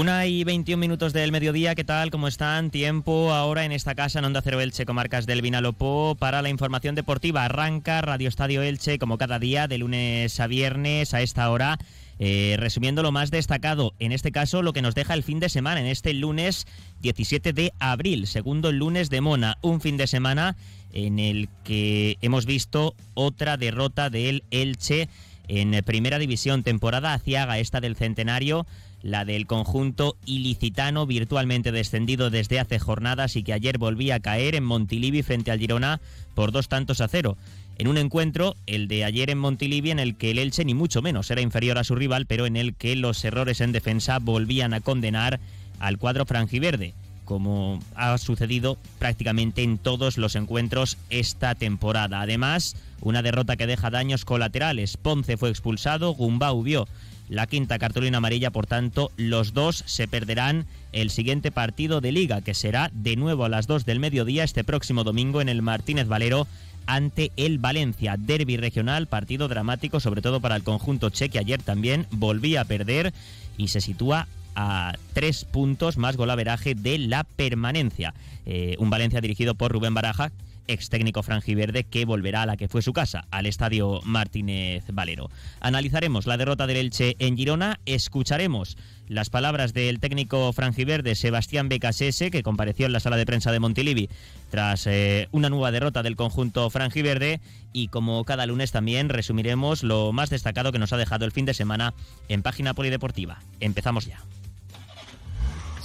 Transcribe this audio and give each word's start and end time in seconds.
Una 0.00 0.24
y 0.24 0.44
21 0.44 0.80
minutos 0.80 1.12
del 1.12 1.30
mediodía, 1.30 1.74
¿qué 1.74 1.84
tal? 1.84 2.10
¿Cómo 2.10 2.26
están? 2.26 2.70
Tiempo 2.70 3.34
ahora 3.34 3.66
en 3.66 3.72
esta 3.72 3.94
casa 3.94 4.18
en 4.18 4.24
Onda 4.24 4.40
Cero 4.40 4.58
Elche, 4.58 4.86
comarcas 4.86 5.26
del 5.26 5.42
Vinalopó, 5.42 6.16
para 6.18 6.40
la 6.40 6.48
información 6.48 6.94
deportiva. 6.94 7.44
Arranca 7.44 8.00
Radio 8.00 8.26
Estadio 8.26 8.62
Elche, 8.62 8.98
como 8.98 9.18
cada 9.18 9.38
día, 9.38 9.68
de 9.68 9.76
lunes 9.76 10.40
a 10.40 10.46
viernes 10.46 11.12
a 11.12 11.20
esta 11.20 11.50
hora. 11.50 11.78
Eh, 12.18 12.56
resumiendo 12.58 13.02
lo 13.02 13.12
más 13.12 13.30
destacado, 13.30 13.92
en 13.98 14.12
este 14.12 14.32
caso 14.32 14.62
lo 14.62 14.72
que 14.72 14.80
nos 14.80 14.94
deja 14.94 15.12
el 15.12 15.22
fin 15.22 15.38
de 15.38 15.50
semana, 15.50 15.80
en 15.80 15.86
este 15.86 16.14
lunes 16.14 16.66
17 17.02 17.52
de 17.52 17.74
abril, 17.78 18.26
segundo 18.26 18.72
lunes 18.72 19.10
de 19.10 19.20
Mona, 19.20 19.58
un 19.60 19.82
fin 19.82 19.98
de 19.98 20.06
semana 20.06 20.56
en 20.94 21.18
el 21.18 21.50
que 21.62 22.16
hemos 22.22 22.46
visto 22.46 22.94
otra 23.12 23.58
derrota 23.58 24.08
del 24.08 24.44
Elche 24.50 25.10
en 25.50 25.82
Primera 25.84 26.18
División, 26.18 26.62
temporada 26.62 27.12
aciaga 27.12 27.58
esta 27.58 27.80
del 27.80 27.96
centenario 27.96 28.66
la 29.02 29.24
del 29.24 29.46
conjunto 29.46 30.16
ilicitano 30.26 31.06
virtualmente 31.06 31.72
descendido 31.72 32.30
desde 32.30 32.60
hace 32.60 32.78
jornadas 32.78 33.34
y 33.36 33.42
que 33.42 33.52
ayer 33.52 33.78
volvía 33.78 34.16
a 34.16 34.20
caer 34.20 34.54
en 34.54 34.64
Montilivi 34.64 35.22
frente 35.22 35.50
al 35.50 35.58
Girona 35.58 36.00
por 36.34 36.52
dos 36.52 36.68
tantos 36.68 37.00
a 37.00 37.08
cero. 37.08 37.36
En 37.78 37.88
un 37.88 37.96
encuentro, 37.96 38.56
el 38.66 38.88
de 38.88 39.04
ayer 39.04 39.30
en 39.30 39.38
Montilivi, 39.38 39.90
en 39.90 39.98
el 39.98 40.16
que 40.16 40.30
el 40.30 40.38
Elche 40.38 40.64
ni 40.64 40.74
mucho 40.74 41.00
menos 41.00 41.30
era 41.30 41.40
inferior 41.40 41.78
a 41.78 41.84
su 41.84 41.94
rival, 41.94 42.26
pero 42.26 42.44
en 42.44 42.56
el 42.56 42.74
que 42.74 42.94
los 42.94 43.24
errores 43.24 43.60
en 43.62 43.72
defensa 43.72 44.18
volvían 44.18 44.74
a 44.74 44.82
condenar 44.82 45.40
al 45.78 45.96
cuadro 45.96 46.26
franjiverde, 46.26 46.92
como 47.30 47.78
ha 47.94 48.18
sucedido 48.18 48.76
prácticamente 48.98 49.62
en 49.62 49.78
todos 49.78 50.18
los 50.18 50.34
encuentros 50.34 50.98
esta 51.10 51.54
temporada. 51.54 52.22
Además, 52.22 52.74
una 53.02 53.22
derrota 53.22 53.54
que 53.54 53.68
deja 53.68 53.88
daños 53.88 54.24
colaterales. 54.24 54.96
Ponce 54.96 55.36
fue 55.36 55.48
expulsado, 55.48 56.12
Gumbau 56.12 56.60
vio 56.64 56.88
la 57.28 57.46
quinta 57.46 57.78
cartulina 57.78 58.18
amarilla, 58.18 58.50
por 58.50 58.66
tanto, 58.66 59.12
los 59.16 59.54
dos 59.54 59.84
se 59.86 60.08
perderán 60.08 60.66
el 60.90 61.10
siguiente 61.10 61.52
partido 61.52 62.00
de 62.00 62.10
liga, 62.10 62.40
que 62.40 62.52
será 62.52 62.90
de 62.92 63.14
nuevo 63.14 63.44
a 63.44 63.48
las 63.48 63.68
2 63.68 63.86
del 63.86 64.00
mediodía 64.00 64.42
este 64.42 64.64
próximo 64.64 65.04
domingo 65.04 65.40
en 65.40 65.48
el 65.48 65.62
Martínez 65.62 66.08
Valero 66.08 66.48
ante 66.86 67.30
el 67.36 67.58
Valencia. 67.58 68.16
Derby 68.18 68.56
regional, 68.56 69.06
partido 69.06 69.46
dramático, 69.46 70.00
sobre 70.00 70.20
todo 70.20 70.40
para 70.40 70.56
el 70.56 70.64
conjunto 70.64 71.10
che, 71.10 71.28
que 71.28 71.38
ayer 71.38 71.62
también 71.62 72.08
volvía 72.10 72.62
a 72.62 72.64
perder 72.64 73.14
y 73.56 73.68
se 73.68 73.80
sitúa 73.80 74.26
a 74.54 74.94
tres 75.12 75.44
puntos 75.44 75.96
más 75.96 76.16
golaveraje 76.16 76.74
de 76.74 76.98
la 76.98 77.24
permanencia. 77.24 78.14
Eh, 78.46 78.76
un 78.78 78.90
Valencia 78.90 79.20
dirigido 79.20 79.54
por 79.54 79.72
Rubén 79.72 79.94
Baraja, 79.94 80.32
ex 80.70 80.88
técnico 80.88 81.22
franjiverde 81.22 81.84
que 81.84 82.04
volverá 82.04 82.42
a 82.42 82.46
la 82.46 82.56
que 82.56 82.68
fue 82.68 82.82
su 82.82 82.92
casa, 82.92 83.24
al 83.30 83.46
estadio 83.46 84.00
Martínez 84.04 84.84
Valero. 84.92 85.30
Analizaremos 85.60 86.26
la 86.26 86.36
derrota 86.36 86.66
del 86.66 86.76
Elche 86.76 87.16
en 87.18 87.36
Girona, 87.36 87.80
escucharemos 87.86 88.76
las 89.08 89.30
palabras 89.30 89.74
del 89.74 89.98
técnico 89.98 90.52
franjiverde 90.52 91.16
Sebastián 91.16 91.68
Becasese, 91.68 92.30
que 92.30 92.44
compareció 92.44 92.86
en 92.86 92.92
la 92.92 93.00
sala 93.00 93.16
de 93.16 93.26
prensa 93.26 93.50
de 93.50 93.60
Montilivi 93.60 94.08
tras 94.50 94.86
eh, 94.86 95.28
una 95.32 95.50
nueva 95.50 95.72
derrota 95.72 96.02
del 96.02 96.16
conjunto 96.16 96.70
franjiverde 96.70 97.40
y 97.72 97.88
como 97.88 98.24
cada 98.24 98.46
lunes 98.46 98.72
también 98.72 99.08
resumiremos 99.08 99.82
lo 99.82 100.12
más 100.12 100.30
destacado 100.30 100.72
que 100.72 100.78
nos 100.78 100.92
ha 100.92 100.96
dejado 100.96 101.24
el 101.24 101.32
fin 101.32 101.46
de 101.46 101.54
semana 101.54 101.94
en 102.28 102.42
página 102.42 102.74
polideportiva. 102.74 103.40
Empezamos 103.60 104.06
ya. 104.06 104.20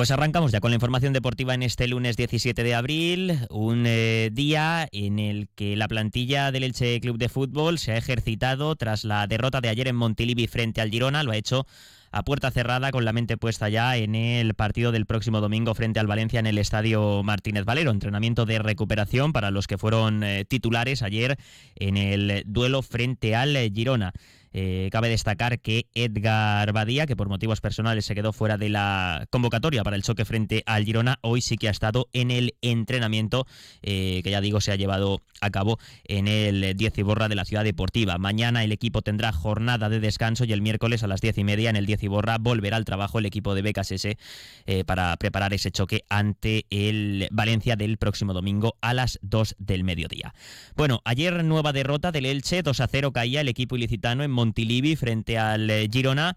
Pues 0.00 0.10
arrancamos 0.12 0.50
ya 0.50 0.60
con 0.60 0.70
la 0.70 0.76
información 0.76 1.12
deportiva 1.12 1.52
en 1.52 1.62
este 1.62 1.86
lunes 1.86 2.16
17 2.16 2.64
de 2.64 2.74
abril, 2.74 3.38
un 3.50 3.84
eh, 3.86 4.30
día 4.32 4.88
en 4.92 5.18
el 5.18 5.50
que 5.54 5.76
la 5.76 5.88
plantilla 5.88 6.50
del 6.50 6.64
Elche 6.64 6.98
Club 7.02 7.18
de 7.18 7.28
Fútbol 7.28 7.78
se 7.78 7.92
ha 7.92 7.98
ejercitado 7.98 8.74
tras 8.76 9.04
la 9.04 9.26
derrota 9.26 9.60
de 9.60 9.68
ayer 9.68 9.88
en 9.88 9.96
Montilivi 9.96 10.46
frente 10.46 10.80
al 10.80 10.88
Girona, 10.88 11.22
lo 11.22 11.32
ha 11.32 11.36
hecho 11.36 11.66
a 12.12 12.22
puerta 12.22 12.50
cerrada 12.50 12.92
con 12.92 13.04
la 13.04 13.12
mente 13.12 13.36
puesta 13.36 13.68
ya 13.68 13.94
en 13.98 14.14
el 14.14 14.54
partido 14.54 14.90
del 14.90 15.04
próximo 15.04 15.42
domingo 15.42 15.74
frente 15.74 16.00
al 16.00 16.06
Valencia 16.06 16.40
en 16.40 16.46
el 16.46 16.56
Estadio 16.56 17.22
Martínez 17.22 17.66
Valero. 17.66 17.90
Entrenamiento 17.90 18.46
de 18.46 18.58
recuperación 18.58 19.34
para 19.34 19.50
los 19.50 19.66
que 19.66 19.76
fueron 19.76 20.24
eh, 20.24 20.46
titulares 20.46 21.02
ayer 21.02 21.36
en 21.76 21.98
el 21.98 22.42
duelo 22.46 22.80
frente 22.80 23.36
al 23.36 23.54
Girona. 23.74 24.14
Eh, 24.52 24.88
cabe 24.90 25.08
destacar 25.08 25.60
que 25.60 25.86
Edgar 25.94 26.72
Badía, 26.72 27.06
que 27.06 27.16
por 27.16 27.28
motivos 27.28 27.60
personales 27.60 28.04
se 28.04 28.14
quedó 28.14 28.32
fuera 28.32 28.58
de 28.58 28.68
la 28.68 29.26
convocatoria 29.30 29.84
para 29.84 29.96
el 29.96 30.02
choque 30.02 30.24
frente 30.24 30.62
al 30.66 30.84
Girona, 30.84 31.18
hoy 31.22 31.40
sí 31.40 31.56
que 31.56 31.68
ha 31.68 31.70
estado 31.70 32.08
en 32.12 32.30
el 32.30 32.54
entrenamiento, 32.60 33.46
eh, 33.82 34.20
que 34.24 34.30
ya 34.30 34.40
digo 34.40 34.60
se 34.60 34.72
ha 34.72 34.76
llevado 34.76 35.22
a 35.40 35.50
cabo 35.50 35.78
en 36.04 36.26
el 36.26 36.76
10 36.76 36.98
y 36.98 37.02
borra 37.02 37.28
de 37.28 37.36
la 37.36 37.44
ciudad 37.44 37.64
deportiva. 37.64 38.18
Mañana 38.18 38.64
el 38.64 38.72
equipo 38.72 39.02
tendrá 39.02 39.32
jornada 39.32 39.88
de 39.88 40.00
descanso 40.00 40.44
y 40.44 40.52
el 40.52 40.62
miércoles 40.62 41.02
a 41.02 41.06
las 41.06 41.20
10 41.20 41.38
y 41.38 41.44
media 41.44 41.70
en 41.70 41.76
el 41.76 41.86
10 41.86 42.02
y 42.04 42.08
borra 42.08 42.38
volverá 42.38 42.76
al 42.76 42.84
trabajo 42.84 43.18
el 43.18 43.26
equipo 43.26 43.54
de 43.54 43.62
Becas 43.62 43.92
S 43.92 44.18
eh, 44.66 44.84
para 44.84 45.16
preparar 45.16 45.54
ese 45.54 45.70
choque 45.70 46.04
ante 46.08 46.66
el 46.70 47.28
Valencia 47.30 47.76
del 47.76 47.98
próximo 47.98 48.32
domingo 48.32 48.76
a 48.80 48.94
las 48.94 49.18
2 49.22 49.56
del 49.58 49.84
mediodía. 49.84 50.34
Bueno, 50.76 51.02
ayer 51.04 51.44
nueva 51.44 51.72
derrota 51.72 52.10
del 52.10 52.26
Elche, 52.26 52.62
2 52.62 52.80
a 52.80 52.86
0 52.88 53.12
caía 53.12 53.40
el 53.40 53.48
equipo 53.48 53.76
ilicitano 53.76 54.24
en 54.24 54.39
Montilivi 54.40 54.96
frente 54.96 55.36
al 55.36 55.68
eh, 55.68 55.86
Girona 55.92 56.34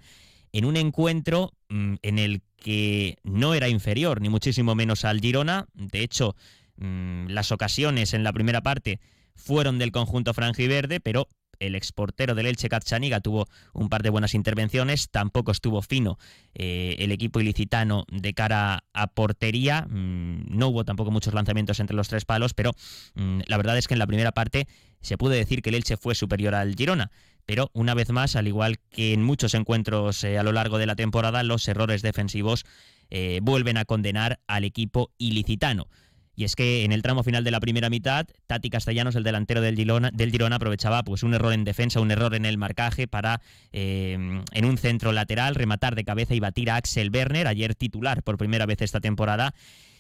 en 0.52 0.66
un 0.66 0.76
encuentro 0.76 1.54
mm, 1.70 1.96
en 2.02 2.20
el 2.20 2.42
que 2.58 3.18
no 3.24 3.54
era 3.54 3.70
inferior 3.70 4.20
ni 4.20 4.28
muchísimo 4.28 4.76
menos 4.76 5.06
al 5.06 5.22
Girona. 5.22 5.68
De 5.74 6.02
hecho, 6.02 6.36
mm, 6.76 7.28
las 7.28 7.54
ocasiones 7.54 8.14
en 8.14 8.24
la 8.24 8.34
primera 8.34 8.62
parte 8.62 9.00
fueron 9.36 9.80
del 9.80 9.92
conjunto 9.92 10.34
franjiverde, 10.34 11.00
pero 11.00 11.30
el 11.60 11.76
exportero 11.76 12.36
del 12.36 12.48
Elche 12.48 12.68
Catzaniga 12.68 13.22
tuvo 13.22 13.48
un 13.74 13.88
par 13.88 14.04
de 14.04 14.10
buenas 14.10 14.34
intervenciones, 14.34 15.10
tampoco 15.10 15.52
estuvo 15.52 15.82
fino 15.82 16.18
eh, 16.56 16.98
el 17.00 17.14
equipo 17.14 17.40
ilicitano 17.40 18.06
de 18.12 18.34
cara 18.34 18.84
a 18.92 19.08
portería, 19.08 19.88
mm, 19.90 20.58
no 20.58 20.68
hubo 20.68 20.84
tampoco 20.84 21.10
muchos 21.10 21.34
lanzamientos 21.34 21.80
entre 21.80 21.96
los 21.96 22.10
tres 22.10 22.26
palos, 22.26 22.54
pero 22.54 22.72
la 23.16 23.58
verdad 23.58 23.78
es 23.78 23.88
que 23.88 23.94
en 23.94 24.00
la 24.00 24.08
primera 24.08 24.34
parte 24.34 24.68
se 25.00 25.18
puede 25.18 25.38
decir 25.38 25.62
que 25.62 25.70
el 25.70 25.76
Elche 25.76 25.96
fue 25.96 26.16
superior 26.16 26.54
al 26.54 26.76
Girona. 26.76 27.12
Pero 27.46 27.70
una 27.74 27.94
vez 27.94 28.10
más, 28.10 28.36
al 28.36 28.48
igual 28.48 28.80
que 28.90 29.14
en 29.14 29.24
muchos 29.24 29.54
encuentros 29.54 30.24
eh, 30.24 30.38
a 30.38 30.44
lo 30.44 30.52
largo 30.52 30.78
de 30.78 30.86
la 30.86 30.96
temporada, 30.96 31.44
los 31.44 31.68
errores 31.68 32.02
defensivos 32.02 32.66
eh, 33.10 33.40
vuelven 33.42 33.78
a 33.78 33.86
condenar 33.86 34.40
al 34.48 34.64
equipo 34.64 35.12
ilicitano. 35.18 35.88
Y 36.36 36.46
es 36.46 36.56
que 36.56 36.84
en 36.84 36.92
el 36.92 37.04
tramo 37.04 37.22
final 37.22 37.44
de 37.44 37.52
la 37.52 37.60
primera 37.60 37.92
mitad, 37.92 38.26
Tati 38.48 38.72
Castellanos, 38.72 39.16
el 39.16 39.24
delantero 39.24 39.62
del 39.62 39.76
Girona, 39.76 40.56
aprovechaba 40.56 41.04
pues 41.04 41.22
un 41.22 41.36
error 41.36 41.54
en 41.54 41.64
defensa, 41.64 42.00
un 42.00 42.10
error 42.10 42.34
en 42.34 42.46
el 42.46 42.58
marcaje 42.58 43.08
para 43.08 43.40
eh, 43.72 44.42
en 44.52 44.66
un 44.66 44.78
centro 44.80 45.12
lateral 45.12 45.54
rematar 45.54 45.94
de 45.94 46.04
cabeza 46.04 46.34
y 46.34 46.40
batir 46.40 46.72
a 46.72 46.78
Axel 46.78 47.12
Werner, 47.14 47.48
ayer 47.48 47.76
titular 47.76 48.24
por 48.24 48.38
primera 48.38 48.66
vez 48.66 48.82
esta 48.82 49.00
temporada 49.00 49.54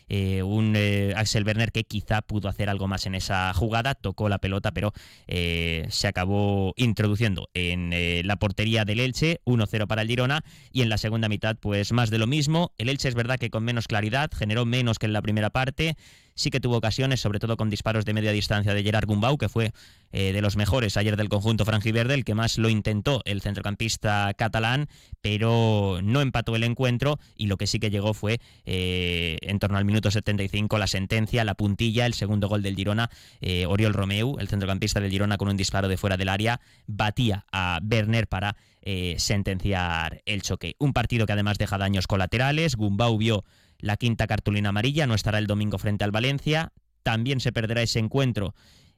eh, 0.09 0.44
un 0.44 0.74
eh, 0.75 1.14
Axel 1.16 1.46
Werner 1.46 1.72
que 1.72 1.84
quizá 1.84 2.22
pudo 2.22 2.50
hacer 2.50 2.70
algo 2.70 2.88
más 2.88 3.05
en 3.05 3.16
esa 3.16 3.53
jugada, 3.53 3.96
tocó 3.96 4.29
la 4.29 4.40
pelota, 4.40 4.72
pero 4.72 4.94
eh, 5.28 5.85
se 5.90 6.08
acabó 6.08 6.73
introduciendo 6.78 7.50
en 7.53 7.94
la 8.28 8.35
portería 8.38 8.85
del 8.85 9.00
Elche, 9.00 9.41
1-0 9.46 9.88
para 9.88 10.02
el 10.02 10.08
Girona, 10.08 10.44
y 10.72 10.82
en 10.82 10.90
la 10.90 10.97
segunda 10.97 11.29
mitad, 11.29 11.55
pues 11.59 11.91
más 11.91 12.09
de 12.09 12.17
lo 12.17 12.28
mismo. 12.28 12.72
El 12.78 12.90
Elche 12.90 13.09
es 13.09 13.16
verdad 13.16 13.38
que 13.38 13.50
con 13.50 13.64
menos 13.64 13.88
claridad, 13.88 14.32
generó 14.35 14.66
menos 14.66 15.00
que 15.00 15.05
en 15.05 15.14
la 15.14 15.22
primera 15.22 15.50
parte, 15.50 15.96
sí 16.35 16.50
que 16.50 16.59
tuvo 16.59 16.78
ocasiones, 16.78 17.20
sobre 17.20 17.40
todo 17.40 17.58
con 17.58 17.70
disparos 17.70 18.06
de 18.06 18.14
media 18.14 18.32
distancia 18.32 18.74
de 18.74 18.84
Gerard 18.84 19.08
Gumbau, 19.08 19.38
que 19.38 19.50
fue 19.50 19.72
de 20.12 20.41
los 20.44 20.58
mejores 20.58 20.96
ayer 20.96 21.18
del 21.18 21.28
conjunto 21.28 21.66
franjiverde, 21.66 22.14
el 22.14 22.24
que 22.24 22.35
más 22.35 22.59
lo 22.59 22.70
intentó 22.70 23.24
el 23.26 23.41
centrocampista 23.41 24.32
catalán, 24.35 24.88
pero 25.22 26.02
no 26.03 26.22
empató 26.22 26.56
el 26.56 26.64
encuentro 26.64 27.18
y 27.35 27.47
lo 27.47 27.58
que 27.58 27.66
sí 27.66 27.80
que 27.80 27.90
llegó 27.90 28.14
fue 28.14 28.40
en 28.66 29.58
torno 29.58 29.80
al 29.80 29.85
minuto 29.85 30.12
75 30.12 30.78
la 30.78 30.88
sentencia, 30.88 31.44
la 31.44 31.56
puntilla, 31.56 32.06
el 32.06 32.14
segundo 32.14 32.47
gol 32.47 32.62
del 32.62 32.76
Girona. 32.76 33.09
Eh, 33.41 33.66
Oriol 33.66 33.94
Romeu, 33.94 34.38
el 34.40 34.47
centrocampista 34.47 35.00
del 35.00 35.12
Girona, 35.12 35.38
con 35.38 35.47
un 35.47 35.58
disparo 35.58 35.88
de 35.88 35.97
fuera 35.97 36.18
del 36.18 36.29
área, 36.29 36.59
batía 36.88 37.46
a 37.52 37.79
Werner 37.84 38.28
para 38.28 38.56
eh, 38.82 39.16
sentenciar 39.18 40.22
el 40.26 40.41
choque. 40.41 40.76
Un 40.79 40.94
partido 40.94 41.26
que 41.26 41.34
además 41.34 41.58
deja 41.58 41.78
daños 41.78 42.08
colaterales. 42.08 42.76
Gumbau 42.76 43.18
vio 43.18 43.44
la 43.84 43.97
quinta 43.97 44.28
cartulina 44.28 44.70
amarilla, 44.70 45.06
no 45.06 45.14
estará 45.14 45.38
el 45.40 45.46
domingo 45.46 45.78
frente 45.78 46.06
al 46.06 46.12
Valencia. 46.12 46.72
También 47.03 47.41
se 47.41 47.52
perderá 47.52 47.82
ese 47.82 48.00
encuentro 48.00 48.56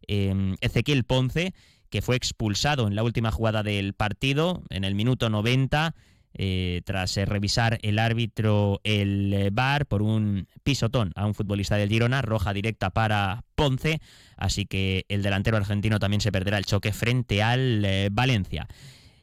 em, 0.07 0.55
Ezequiel 0.61 1.05
Ponce, 1.05 1.55
que 1.89 2.03
fue 2.03 2.15
expulsado 2.15 2.87
en 2.87 2.95
la 2.95 3.01
última 3.01 3.31
jugada 3.31 3.63
del 3.63 3.93
partido, 3.93 4.63
en 4.69 4.83
el 4.83 4.93
minuto 4.93 5.29
90 5.31 5.95
eh, 6.37 6.81
tras 6.85 7.17
eh, 7.17 7.25
revisar 7.25 7.79
el 7.81 7.97
árbitro 7.97 8.79
el 8.83 9.49
bar 9.51 9.87
por 9.87 10.03
un 10.03 10.47
pisotón 10.63 11.13
a 11.15 11.25
un 11.25 11.33
futbolista 11.33 11.77
del 11.77 11.89
Girona, 11.89 12.21
roja 12.21 12.53
directa 12.53 12.91
para 12.91 13.43
Ponce, 13.55 14.01
así 14.37 14.65
que 14.65 15.05
el 15.09 15.23
delantero 15.23 15.57
argentino 15.57 15.97
también 15.97 16.21
se 16.21 16.31
perderá 16.31 16.59
el 16.59 16.65
choque 16.65 16.93
frente 16.93 17.41
al 17.41 18.09
Valencia. 18.11 18.67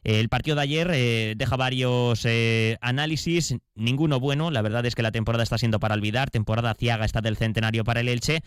El 0.03 0.29
partido 0.29 0.55
de 0.55 0.61
ayer 0.61 1.37
deja 1.37 1.55
varios 1.55 2.27
análisis, 2.81 3.55
ninguno 3.75 4.19
bueno. 4.19 4.51
La 4.51 4.61
verdad 4.61 4.85
es 4.85 4.95
que 4.95 5.01
la 5.01 5.11
temporada 5.11 5.43
está 5.43 5.57
siendo 5.57 5.79
para 5.79 5.95
olvidar. 5.95 6.29
Temporada 6.29 6.73
ciaga 6.73 7.05
está 7.05 7.21
del 7.21 7.37
centenario 7.37 7.83
para 7.83 8.01
el 8.01 8.09
Elche 8.09 8.41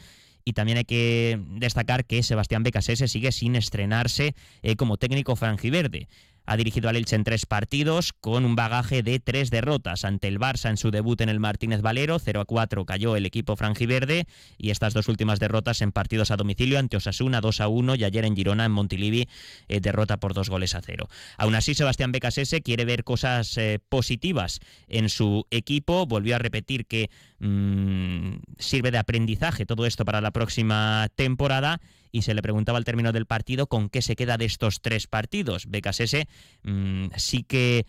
y 0.47 0.53
también 0.53 0.79
hay 0.79 0.85
que 0.85 1.41
destacar 1.51 2.05
que 2.07 2.23
Sebastián 2.23 2.63
Becasese 2.63 3.09
sigue 3.09 3.33
sin 3.33 3.57
estrenarse 3.57 4.37
eh, 4.63 4.77
como 4.77 4.97
técnico 4.97 5.35
franjiverde. 5.35 6.09
Ha 6.47 6.57
dirigido 6.57 6.89
al 6.89 6.97
Elche 6.97 7.17
en 7.17 7.25
tres 7.25 7.47
partidos 7.47 8.13
con 8.13 8.45
un 8.45 8.57
bagaje 8.57 9.03
de 9.03 9.21
tres 9.21 9.51
derrotas. 9.51 10.05
Ante 10.05 10.29
el 10.29 10.39
Barça 10.39 10.71
en 10.71 10.77
su 10.77 10.91
debut 10.91 11.21
en 11.21 11.29
el 11.29 11.41
Martínez 11.41 11.83
Valero, 11.83 12.19
0 12.19 12.41
a 12.41 12.45
4 12.45 12.85
cayó 12.85 13.17
el 13.17 13.27
equipo 13.27 13.57
franjiverde 13.57 14.27
y 14.59 14.71
estas 14.71 14.95
dos 14.95 15.09
últimas 15.09 15.41
derrotas 15.41 15.83
en 15.83 15.93
partidos 15.93 16.31
a 16.31 16.37
domicilio 16.37 16.79
ante 16.79 16.97
Osasuna 16.97 17.41
2 17.41 17.61
a 17.61 17.69
1 17.69 17.95
y 17.97 18.05
ayer 18.05 18.25
en 18.25 18.37
Girona 18.37 18.65
en 18.65 18.73
Montilivi 18.73 19.29
eh, 19.69 19.81
derrota 19.81 20.19
por 20.19 20.35
dos 20.35 20.49
goles 20.49 20.75
a 20.75 20.83
cero. 20.83 21.09
Aún 21.37 21.55
así, 21.55 21.75
Sebastián 21.75 22.13
Becasese 22.13 22.63
quiere 22.63 22.85
ver 22.85 23.05
cosas 23.05 23.57
eh, 23.59 23.79
positivas 23.89 24.61
en 24.89 25.09
su 25.09 25.47
equipo. 25.51 26.07
Volvió 26.07 26.37
a 26.37 26.39
repetir 26.39 26.87
que 26.87 27.11
mm, 27.39 28.37
sirve 28.59 28.91
de 28.91 28.99
aprendizaje 28.99 29.67
todo 29.67 29.87
esto 29.87 30.05
para 30.05 30.21
la 30.21 30.31
próxima 30.31 31.09
temporada 31.15 31.81
y 32.13 32.23
se 32.23 32.35
le 32.35 32.43
preguntaba 32.43 32.79
al 32.79 32.85
término 32.85 33.13
del 33.13 33.27
partido 33.27 33.67
con 33.67 33.89
qué 33.89 34.03
se 34.03 34.17
queda 34.17 34.37
de 34.37 34.47
estos 34.47 34.81
tres 34.81 35.07
partidos. 35.07 35.67
Becasese 35.69 36.29
mmm, 36.63 37.07
sí 37.17 37.43
que 37.43 37.87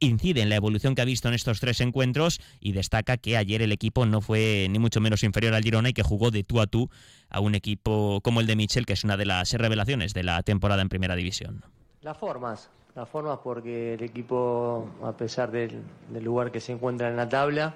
incide 0.00 0.40
en 0.40 0.48
la 0.48 0.56
evolución 0.56 0.94
que 0.94 1.02
ha 1.02 1.04
visto 1.04 1.28
en 1.28 1.34
estos 1.34 1.60
tres 1.60 1.80
encuentros 1.80 2.40
y 2.60 2.72
destaca 2.72 3.16
que 3.16 3.36
ayer 3.36 3.62
el 3.62 3.72
equipo 3.72 4.06
no 4.06 4.20
fue 4.20 4.66
ni 4.70 4.78
mucho 4.78 5.00
menos 5.00 5.22
inferior 5.22 5.54
al 5.54 5.62
Girona 5.62 5.88
y 5.88 5.92
que 5.92 6.02
jugó 6.02 6.30
de 6.30 6.44
tú 6.44 6.60
a 6.60 6.66
tú 6.66 6.90
a 7.28 7.40
un 7.40 7.54
equipo 7.54 8.20
como 8.22 8.40
el 8.40 8.46
de 8.46 8.56
Michel, 8.56 8.86
que 8.86 8.92
es 8.92 9.04
una 9.04 9.16
de 9.16 9.26
las 9.26 9.52
revelaciones 9.52 10.14
de 10.14 10.22
la 10.22 10.42
temporada 10.42 10.82
en 10.82 10.88
Primera 10.88 11.16
División. 11.16 11.64
Las 12.02 12.16
formas, 12.16 12.70
las 12.94 13.08
formas 13.08 13.38
porque 13.42 13.94
el 13.94 14.02
equipo, 14.02 14.88
a 15.02 15.16
pesar 15.16 15.50
del, 15.50 15.82
lugar 16.22 16.52
que 16.52 16.60
se 16.60 16.72
encuentra 16.72 17.08
en 17.08 17.16
la 17.16 17.28
tabla, 17.28 17.74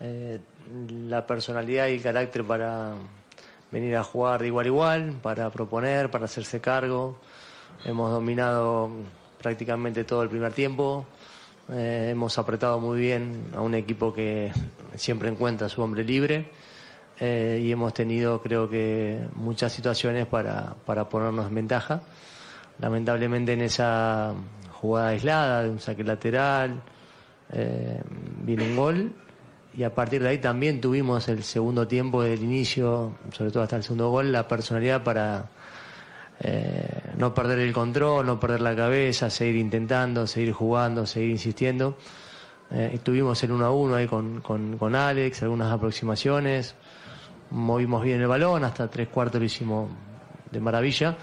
eh, 0.00 0.40
la 0.90 1.26
personalidad 1.26 1.88
y 1.88 1.94
el 1.94 2.02
carácter 2.02 2.44
para, 2.44 2.94
venir 3.70 3.96
a 3.96 4.04
jugar 4.04 4.40
de 4.40 4.46
igual 4.48 4.66
a 4.66 4.68
igual, 4.68 5.12
para 5.22 5.50
proponer, 5.50 6.10
para 6.10 6.26
hacerse 6.26 6.60
cargo. 6.60 7.18
Hemos 7.84 8.10
dominado 8.10 8.90
prácticamente 9.40 10.04
todo 10.04 10.22
el 10.22 10.28
primer 10.28 10.52
tiempo. 10.52 11.06
Eh, 11.70 12.08
hemos 12.12 12.38
apretado 12.38 12.80
muy 12.80 13.00
bien 13.00 13.50
a 13.54 13.60
un 13.60 13.74
equipo 13.74 14.14
que 14.14 14.52
siempre 14.94 15.28
encuentra 15.28 15.68
su 15.68 15.82
hombre 15.82 16.04
libre 16.04 16.48
eh, 17.18 17.60
y 17.62 17.72
hemos 17.72 17.92
tenido 17.92 18.40
creo 18.40 18.70
que 18.70 19.26
muchas 19.34 19.72
situaciones 19.72 20.26
para, 20.26 20.74
para 20.84 21.08
ponernos 21.08 21.48
en 21.48 21.54
ventaja. 21.54 22.02
Lamentablemente 22.78 23.52
en 23.54 23.62
esa 23.62 24.32
jugada 24.70 25.08
aislada 25.08 25.62
de 25.64 25.70
un 25.70 25.80
saque 25.80 26.04
lateral 26.04 26.80
eh, 27.52 28.00
viene 28.42 28.64
un 28.64 28.76
gol 28.76 29.12
y 29.76 29.82
a 29.82 29.94
partir 29.94 30.22
de 30.22 30.30
ahí 30.30 30.38
también 30.38 30.80
tuvimos 30.80 31.28
el 31.28 31.42
segundo 31.42 31.86
tiempo 31.86 32.22
del 32.22 32.42
inicio, 32.42 33.12
sobre 33.30 33.50
todo 33.50 33.62
hasta 33.62 33.76
el 33.76 33.82
segundo 33.82 34.08
gol, 34.08 34.32
la 34.32 34.48
personalidad 34.48 35.04
para 35.04 35.50
eh, 36.40 37.12
no 37.18 37.34
perder 37.34 37.58
el 37.58 37.74
control, 37.74 38.24
no 38.24 38.40
perder 38.40 38.62
la 38.62 38.74
cabeza, 38.74 39.28
seguir 39.28 39.56
intentando, 39.56 40.26
seguir 40.26 40.52
jugando, 40.52 41.04
seguir 41.04 41.30
insistiendo. 41.30 41.98
Eh, 42.70 42.98
tuvimos 43.02 43.42
el 43.44 43.52
1 43.52 43.66
a 43.66 43.70
1 43.70 43.94
ahí 43.96 44.06
con, 44.06 44.40
con, 44.40 44.94
Alex, 44.94 45.42
algunas 45.42 45.70
aproximaciones, 45.70 46.74
movimos 47.50 48.02
bien 48.02 48.22
el 48.22 48.28
balón, 48.28 48.64
hasta 48.64 48.88
tres 48.88 49.08
cuartos 49.08 49.40
lo 49.40 49.44
hicimos 49.44 49.90
de 50.50 50.58
maravilla 50.58 51.16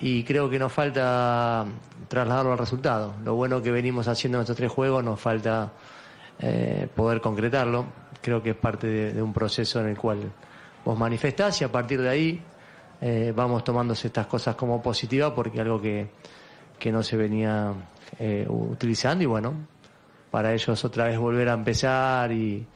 y 0.00 0.24
creo 0.24 0.50
que 0.50 0.58
nos 0.58 0.72
falta 0.72 1.66
trasladarlo 2.08 2.52
al 2.52 2.58
resultado. 2.58 3.14
Lo 3.24 3.36
bueno 3.36 3.62
que 3.62 3.70
venimos 3.70 4.08
haciendo 4.08 4.38
en 4.38 4.42
estos 4.42 4.56
tres 4.56 4.72
juegos 4.72 5.04
nos 5.04 5.20
falta 5.20 5.70
eh, 6.42 6.88
poder 6.94 7.20
concretarlo. 7.20 7.86
Creo 8.20 8.42
que 8.42 8.50
es 8.50 8.56
parte 8.56 8.86
de, 8.86 9.22
un 9.22 9.32
proceso 9.32 9.80
en 9.80 9.88
el 9.88 9.96
cual 9.96 10.20
vos 10.84 10.98
manifestás 10.98 11.60
y 11.60 11.64
a 11.64 11.72
partir 11.72 12.00
de 12.02 12.08
ahí 12.08 12.42
eh, 13.00 13.32
vamos 13.34 13.64
tomándose 13.64 14.08
estas 14.08 14.26
cosas 14.26 14.56
como 14.56 14.82
positivas 14.82 15.32
porque 15.32 15.60
algo 15.60 15.80
que, 15.80 16.08
que 16.78 16.92
no 16.92 17.02
se 17.02 17.16
venía 17.16 17.72
eh, 18.18 18.46
utilizando 18.48 19.24
y 19.24 19.26
bueno, 19.26 19.54
para 20.30 20.52
ellos 20.52 20.84
otra 20.84 21.06
vez 21.06 21.18
volver 21.18 21.48
a 21.48 21.54
empezar 21.54 22.30
y, 22.32 22.66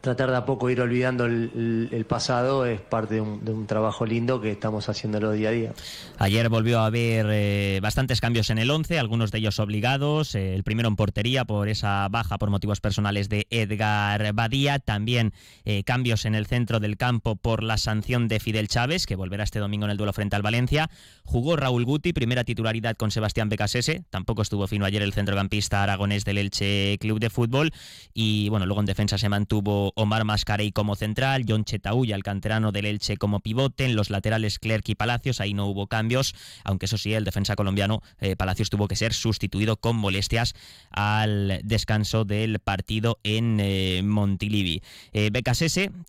tratar 0.00 0.30
de 0.30 0.36
a 0.36 0.44
poco 0.46 0.70
ir 0.70 0.80
olvidando 0.80 1.26
el, 1.26 2.06
pasado 2.08 2.64
es 2.64 2.80
parte 2.80 3.16
de 3.16 3.20
un, 3.20 3.66
trabajo 3.66 4.06
lindo 4.06 4.40
que 4.40 4.50
estamos 4.50 4.88
haciéndolo 4.88 5.32
día 5.32 5.50
a 5.50 5.52
día. 5.52 5.72
Ayer 6.18 6.48
volvió 6.48 6.80
a 6.80 6.86
haber 6.86 7.26
eh, 7.30 7.78
bastantes 7.82 8.20
cambios 8.20 8.50
en 8.50 8.58
el 8.58 8.70
11, 8.70 8.98
algunos 8.98 9.30
de 9.30 9.38
ellos 9.38 9.58
obligados. 9.58 10.34
Eh, 10.34 10.54
el 10.54 10.64
primero 10.64 10.88
en 10.88 10.96
portería 10.96 11.44
por 11.44 11.68
esa 11.68 12.08
baja 12.08 12.38
por 12.38 12.50
motivos 12.50 12.80
personales 12.80 13.28
de 13.28 13.46
Edgar 13.50 14.32
Badía. 14.32 14.78
También 14.78 15.32
eh, 15.64 15.84
cambios 15.84 16.24
en 16.24 16.34
el 16.34 16.46
centro 16.46 16.80
del 16.80 16.96
campo 16.96 17.36
por 17.36 17.62
la 17.62 17.76
sanción 17.76 18.28
de 18.28 18.40
Fidel 18.40 18.68
Chávez, 18.68 19.06
que 19.06 19.16
volverá 19.16 19.44
este 19.44 19.58
domingo 19.58 19.84
en 19.84 19.90
el 19.90 19.96
duelo 19.98 20.12
frente 20.12 20.36
al 20.36 20.42
Valencia. 20.42 20.90
Jugó 21.24 21.56
Raúl 21.56 21.84
Guti, 21.84 22.12
primera 22.12 22.44
titularidad 22.44 22.96
con 22.96 23.10
Sebastián 23.10 23.50
Becasese. 23.50 24.02
Tampoco 24.10 24.42
estuvo 24.42 24.66
fino 24.66 24.86
ayer 24.86 25.02
el 25.02 25.12
centrocampista 25.12 25.82
aragonés 25.82 26.24
del 26.24 26.38
Elche 26.38 26.96
Club 26.98 27.20
de 27.20 27.30
Fútbol. 27.30 27.72
Y 28.14 28.48
bueno, 28.48 28.66
luego 28.66 28.80
en 28.80 28.86
defensa 28.86 29.18
se 29.18 29.28
mantuvo 29.28 29.89
Omar 29.96 30.24
Mascarey 30.24 30.72
como 30.72 30.96
central, 30.96 31.44
John 31.48 31.64
Chetauya, 31.64 32.16
el 32.16 32.22
canterano 32.22 32.72
del 32.72 32.86
Elche, 32.86 33.16
como 33.16 33.40
pivote, 33.40 33.84
en 33.84 33.96
los 33.96 34.10
laterales 34.10 34.58
Clerc 34.58 34.88
y 34.88 34.94
Palacios, 34.94 35.40
ahí 35.40 35.54
no 35.54 35.66
hubo 35.66 35.86
cambios, 35.86 36.34
aunque 36.64 36.86
eso 36.86 36.98
sí, 36.98 37.14
el 37.14 37.24
defensa 37.24 37.56
colombiano 37.56 38.02
eh, 38.20 38.36
Palacios 38.36 38.70
tuvo 38.70 38.88
que 38.88 38.96
ser 38.96 39.12
sustituido 39.14 39.76
con 39.76 39.96
molestias 39.96 40.54
al 40.90 41.60
descanso 41.64 42.24
del 42.24 42.58
partido 42.58 43.18
en 43.22 43.58
eh, 43.60 44.02
Montilivi. 44.04 44.82
Eh, 45.12 45.30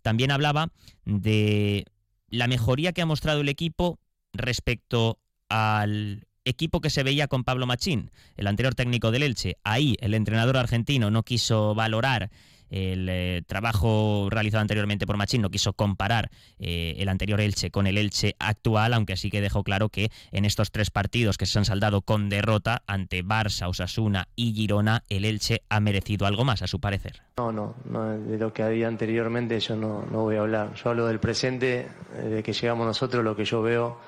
también 0.02 0.30
hablaba 0.30 0.70
de 1.04 1.84
la 2.28 2.48
mejoría 2.48 2.92
que 2.92 3.02
ha 3.02 3.06
mostrado 3.06 3.40
el 3.40 3.48
equipo 3.48 3.98
respecto 4.32 5.18
al 5.48 6.26
equipo 6.44 6.80
que 6.80 6.90
se 6.90 7.02
veía 7.02 7.28
con 7.28 7.44
Pablo 7.44 7.66
Machín, 7.66 8.10
el 8.36 8.46
anterior 8.46 8.74
técnico 8.74 9.10
del 9.10 9.22
Elche. 9.22 9.56
Ahí 9.64 9.96
el 10.00 10.14
entrenador 10.14 10.56
argentino 10.56 11.10
no 11.10 11.22
quiso 11.22 11.74
valorar 11.74 12.30
el 12.72 13.06
eh, 13.10 13.42
trabajo 13.46 14.28
realizado 14.30 14.62
anteriormente 14.62 15.06
por 15.06 15.18
Machín 15.18 15.42
no 15.42 15.50
quiso 15.50 15.74
comparar 15.74 16.30
eh, 16.58 16.94
el 16.98 17.10
anterior 17.10 17.40
Elche 17.40 17.70
con 17.70 17.86
el 17.86 17.98
Elche 17.98 18.34
actual, 18.38 18.94
aunque 18.94 19.18
sí 19.18 19.30
que 19.30 19.42
dejó 19.42 19.62
claro 19.62 19.90
que 19.90 20.10
en 20.30 20.46
estos 20.46 20.72
tres 20.72 20.90
partidos 20.90 21.36
que 21.36 21.44
se 21.44 21.58
han 21.58 21.66
saldado 21.66 22.00
con 22.00 22.30
derrota 22.30 22.82
ante 22.86 23.22
Barça, 23.22 23.68
Osasuna 23.68 24.28
y 24.34 24.54
Girona, 24.54 25.04
el 25.10 25.26
Elche 25.26 25.62
ha 25.68 25.80
merecido 25.80 26.26
algo 26.26 26.44
más, 26.44 26.62
a 26.62 26.66
su 26.66 26.80
parecer. 26.80 27.22
No, 27.36 27.52
no, 27.52 27.74
de 28.18 28.38
lo 28.38 28.54
que 28.54 28.62
había 28.62 28.88
anteriormente 28.88 29.60
yo 29.60 29.76
no, 29.76 30.06
no 30.10 30.22
voy 30.22 30.36
a 30.36 30.40
hablar. 30.40 30.72
Yo 30.74 30.90
hablo 30.90 31.06
del 31.06 31.20
presente, 31.20 31.88
eh, 32.16 32.22
de 32.22 32.42
que 32.42 32.54
llegamos 32.54 32.86
nosotros, 32.86 33.22
lo 33.22 33.36
que 33.36 33.44
yo 33.44 33.60
veo. 33.60 33.98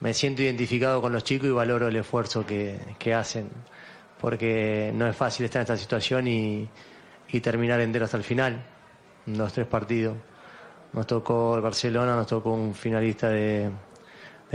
Me 0.00 0.12
siento 0.12 0.42
identificado 0.42 1.00
con 1.00 1.14
los 1.14 1.24
chicos 1.24 1.48
y 1.48 1.52
valoro 1.52 1.88
el 1.88 1.96
esfuerzo 1.96 2.44
que, 2.44 2.78
que 2.98 3.14
hacen, 3.14 3.48
porque 4.20 4.92
no 4.94 5.06
es 5.06 5.16
fácil 5.16 5.46
estar 5.46 5.60
en 5.60 5.62
esta 5.62 5.76
situación 5.78 6.28
y 6.28 6.68
y 7.30 7.40
terminar 7.40 7.80
entero 7.80 8.04
hasta 8.04 8.16
el 8.16 8.22
final, 8.22 8.64
los 9.26 9.52
tres 9.52 9.66
partidos. 9.66 10.16
Nos 10.92 11.06
tocó 11.06 11.56
el 11.56 11.62
Barcelona, 11.62 12.16
nos 12.16 12.26
tocó 12.26 12.52
un 12.52 12.74
finalista 12.74 13.28
de, 13.28 13.70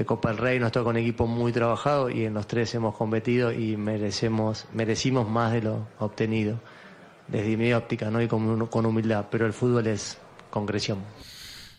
Copa 0.06 0.30
del 0.30 0.38
Rey, 0.38 0.60
nos 0.60 0.72
tocó 0.72 0.90
un 0.90 0.98
equipo 0.98 1.28
muy 1.28 1.52
trabajado 1.52 2.10
y 2.10 2.26
en 2.26 2.34
los 2.34 2.48
tres 2.48 2.74
hemos 2.74 2.96
competido 2.96 3.52
y 3.52 3.78
merecemos, 3.78 4.66
merecimos 4.74 5.30
más 5.30 5.54
de 5.54 5.62
lo 5.62 5.88
obtenido 6.00 6.60
desde 7.28 7.56
mi 7.58 7.72
óptica 7.74 8.10
¿no? 8.10 8.22
y 8.22 8.28
con, 8.28 8.68
con 8.68 8.86
humildad, 8.86 9.26
pero 9.30 9.46
el 9.46 9.54
fútbol 9.54 9.88
es 9.88 10.18
concreción. 10.50 11.00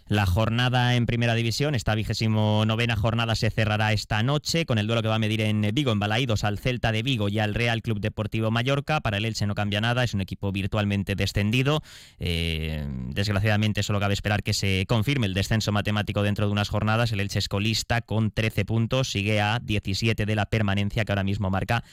La 0.08 0.26
jornada 0.26 0.96
en 0.96 1.06
Primera 1.06 1.34
División, 1.34 1.74
esta 1.74 1.94
vigésimo 1.94 2.64
novena 2.66 2.96
jornada 2.96 3.34
se 3.34 3.50
cerrará 3.50 3.92
esta 3.92 4.22
noche 4.22 4.66
con 4.66 4.78
el 4.78 4.86
duelo 4.86 5.00
que 5.00 5.08
va 5.08 5.14
a 5.14 5.20
medir 5.20 5.40
en 5.40 5.70
Vigo, 5.72 5.92
en 5.92 6.00
Balaídos, 6.00 6.44
al 6.44 6.58
Celta 6.58 6.90
de 6.90 7.02
Vigo 7.02 7.28
y 7.28 7.38
al 7.38 7.54
Real 7.54 7.82
Club 7.82 8.00
Deportivo 8.00 8.50
Mallorca. 8.50 9.00
Para 9.00 9.18
el 9.18 9.24
Elche 9.24 9.46
no 9.46 9.54
cambia 9.54 9.80
nada, 9.80 10.02
es 10.02 10.12
un 10.12 10.20
equipo 10.20 10.50
virtualmente 10.50 11.14
descendido. 11.14 11.82
Eh, 12.18 12.84
desgraciadamente 13.10 13.82
solo 13.82 14.00
cabe 14.00 14.14
esperar 14.14 14.42
que 14.42 14.54
se 14.54 14.84
confirme 14.88 15.26
el 15.26 15.34
descenso 15.34 15.70
matemático 15.70 16.22
dentro 16.22 16.46
de 16.46 16.52
unas 16.52 16.68
jornadas. 16.68 17.12
El 17.12 17.20
Elche 17.20 17.38
es 17.38 17.48
colista 17.48 18.00
con 18.00 18.32
13 18.32 18.64
puntos, 18.64 19.10
sigue 19.10 19.40
a 19.40 19.60
17 19.60 20.26
de 20.26 20.34
la 20.34 20.46
permanencia 20.46 21.04
que 21.04 21.12
ahora 21.12 21.24
mismo 21.24 21.48
marca 21.48 21.84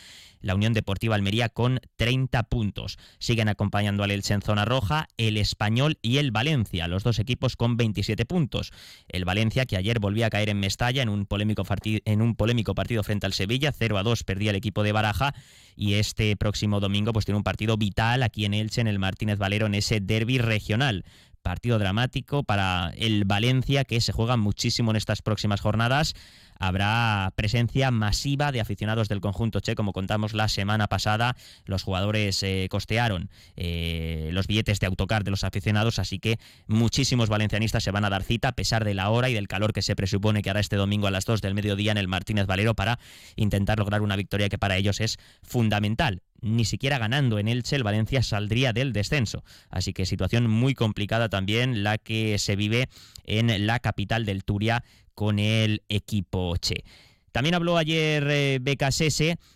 la 0.42 0.56
Unión 0.56 0.74
Deportiva 0.74 1.16
Almería 1.16 1.50
con 1.50 1.82
30 1.98 2.44
puntos. 2.44 2.98
Siguen 3.20 3.50
acompañando 3.50 4.04
al 4.04 4.12
Elche 4.12 4.34
en 4.34 4.42
zona 4.42 4.64
roja, 4.64 5.08
el 5.18 5.36
Español 5.36 6.00
y 6.02 6.18
el 6.18 6.32
Valencia, 6.32 6.88
los 6.88 7.04
dos 7.04 7.20
equipos 7.20 7.58
con 7.58 7.76
25 7.76 7.99
27 8.00 8.26
puntos. 8.26 8.72
El 9.08 9.26
Valencia, 9.26 9.66
que 9.66 9.78
ayer 9.78 10.00
volvía 10.00 10.28
a 10.28 10.30
caer 10.30 10.50
en 10.50 10.60
Mestalla 10.60 11.02
en 11.02 11.10
un 11.10 11.26
polémico, 11.26 11.64
en 11.84 12.22
un 12.22 12.36
polémico 12.36 12.74
partido 12.76 13.04
frente 13.04 13.26
al 13.26 13.34
Sevilla, 13.34 13.72
0 13.72 13.98
a 13.98 14.04
2 14.04 14.24
perdía 14.24 14.52
el 14.52 14.56
equipo 14.56 14.84
de 14.84 14.92
Baraja 14.92 15.34
y 15.76 15.96
este 15.96 16.36
próximo 16.36 16.80
domingo 16.80 17.14
pues 17.14 17.26
tiene 17.26 17.38
un 17.38 17.44
partido 17.44 17.78
vital 17.78 18.24
aquí 18.24 18.46
en 18.46 18.54
Elche, 18.54 18.82
en 18.82 18.88
el 18.88 19.00
Martínez 19.00 19.38
Valero, 19.38 19.66
en 19.66 19.76
ese 19.76 20.00
derby 20.00 20.38
regional 20.38 21.04
partido 21.42 21.80
dramático 21.80 22.44
para 22.44 22.92
el 22.98 23.26
Valencia 23.26 23.84
que 23.84 24.02
se 24.02 24.12
juega 24.12 24.38
muchísimo 24.38 24.92
en 24.92 24.98
estas 24.98 25.22
próximas 25.22 25.62
jornadas 25.62 26.16
habrá 26.60 27.32
presencia 27.36 27.90
masiva 27.90 28.52
de 28.52 28.60
aficionados 28.60 29.08
del 29.08 29.22
conjunto 29.22 29.62
Che, 29.62 29.76
como 29.76 29.94
contamos 29.94 30.34
la 30.34 30.50
semana 30.50 30.88
pasada. 30.88 31.36
Los 31.66 31.84
jugadores 31.84 32.44
eh, 32.44 32.68
costearon 32.70 33.30
eh, 33.56 34.30
los 34.34 34.46
billetes 34.46 34.80
de 34.80 34.88
autocar 34.88 35.24
de 35.24 35.32
los 35.32 35.44
aficionados, 35.44 35.98
así 35.98 36.20
que 36.20 36.38
muchísimos 36.68 37.30
valencianistas 37.30 37.84
se 37.84 37.92
van 37.92 38.06
a 38.06 38.10
dar 38.10 38.24
cita 38.24 38.50
a 38.50 38.52
pesar 38.52 38.84
de 38.84 38.94
la 38.94 39.10
hora 39.10 39.30
y 39.30 39.34
del 39.34 39.48
calor 39.48 39.74
que 39.74 39.82
se 39.82 39.96
presupone 39.96 40.42
que 40.42 40.50
hará 40.50 40.60
este 40.60 40.76
domingo 40.76 41.08
a 41.08 41.12
las 41.12 41.26
2 41.26 41.42
del 41.42 41.56
mediodía 41.56 41.94
en 41.94 41.98
el 41.98 42.10
Martínez 42.10 42.46
Valero 42.46 42.76
para 42.76 43.00
intentar 43.38 43.80
lograr 43.80 44.02
una 44.02 44.18
victoria 44.18 44.50
que 44.50 44.58
para 44.58 44.76
ellos 44.76 45.00
es 45.00 45.18
fundamental 45.42 46.22
ni 46.42 46.66
siquiera 46.66 46.98
ganando 46.98 47.40
en 47.40 47.48
Elche 47.48 47.76
el 47.76 47.84
Valencia 47.84 48.24
saldría 48.24 48.74
del 48.74 48.94
descenso. 48.94 49.44
Así 49.70 49.94
que 49.94 50.06
situación 50.06 50.50
muy 50.50 50.74
complicada 50.74 51.30
también 51.30 51.84
la 51.84 51.98
que 51.98 52.38
se 52.38 52.56
vive 52.56 52.90
en 53.26 53.68
la 53.68 53.80
capital 53.80 54.26
del 54.26 54.44
Turia 54.44 54.84
con 55.14 55.40
el 55.40 55.84
equipo 55.90 56.56
Che. 56.58 56.84
También 57.32 57.56
habló 57.56 57.78
ayer 57.78 58.28
eh, 58.30 58.60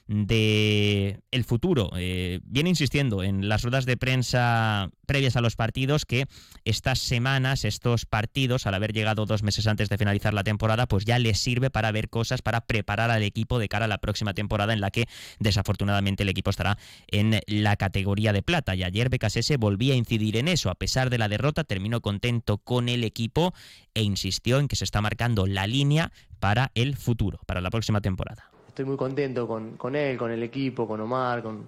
de 0.07 1.19
el 1.31 1.43
futuro. 1.43 1.91
Eh, 1.97 2.39
viene 2.43 2.69
insistiendo 2.69 3.23
en 3.23 3.49
las 3.49 3.63
ruedas 3.63 3.85
de 3.85 3.97
prensa 3.97 4.91
previas 5.05 5.35
a 5.35 5.41
los 5.41 5.55
partidos 5.55 6.05
que 6.05 6.25
estas 6.65 6.99
semanas, 6.99 7.65
estos 7.65 8.05
partidos, 8.05 8.67
al 8.67 8.73
haber 8.73 8.93
llegado 8.93 9.25
dos 9.25 9.43
meses 9.43 9.67
antes 9.67 9.89
de 9.89 9.97
finalizar 9.97 10.33
la 10.33 10.43
temporada, 10.43 10.87
pues 10.87 11.05
ya 11.05 11.19
les 11.19 11.39
sirve 11.39 11.69
para 11.69 11.91
ver 11.91 12.09
cosas, 12.09 12.41
para 12.41 12.61
preparar 12.61 13.11
al 13.11 13.23
equipo 13.23 13.59
de 13.59 13.69
cara 13.69 13.85
a 13.85 13.87
la 13.87 13.97
próxima 13.97 14.33
temporada 14.33 14.73
en 14.73 14.81
la 14.81 14.91
que 14.91 15.07
desafortunadamente 15.39 16.23
el 16.23 16.29
equipo 16.29 16.49
estará 16.49 16.77
en 17.07 17.39
la 17.47 17.75
categoría 17.75 18.33
de 18.33 18.41
plata. 18.41 18.75
Y 18.75 18.83
ayer 18.83 19.09
Becasese 19.09 19.57
volvía 19.57 19.93
a 19.93 19.97
incidir 19.97 20.37
en 20.37 20.47
eso. 20.47 20.69
A 20.69 20.75
pesar 20.75 21.09
de 21.09 21.17
la 21.17 21.29
derrota, 21.29 21.63
terminó 21.63 22.01
contento 22.01 22.57
con 22.57 22.89
el 22.89 23.03
equipo 23.03 23.53
e 23.93 24.03
insistió 24.03 24.59
en 24.59 24.67
que 24.67 24.75
se 24.75 24.83
está 24.83 25.01
marcando 25.01 25.45
la 25.47 25.67
línea 25.67 26.11
para 26.39 26.71
el 26.75 26.97
futuro, 26.97 27.39
para 27.45 27.61
la 27.61 27.69
próxima 27.69 28.01
temporada. 28.01 28.49
Estoy 28.67 28.85
muy 28.85 28.97
contento 28.97 29.47
con, 29.47 29.95
él, 29.95 30.17
con 30.17 30.31
el 30.31 30.41
equipo, 30.41 30.87
con 30.87 30.99
Omar, 30.99 31.43
con, 31.43 31.67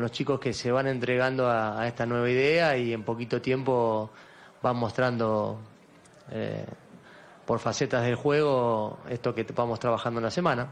los 0.00 0.10
chicos 0.10 0.40
que 0.40 0.52
se 0.52 0.72
van 0.72 0.86
entregando 0.86 1.48
a, 1.48 1.86
esta 1.86 2.06
nueva 2.06 2.30
idea 2.30 2.76
y 2.76 2.92
en 2.92 3.02
poquito 3.02 3.42
tiempo 3.42 4.10
van 4.62 4.76
mostrando 4.76 5.58
eh, 6.30 6.64
por 7.44 7.58
facetas 7.58 8.04
del 8.04 8.14
juego 8.14 8.98
esto 9.08 9.34
que 9.34 9.44
vamos 9.54 9.78
trabajando 9.78 10.20
en 10.20 10.24
la 10.24 10.30
semana. 10.30 10.68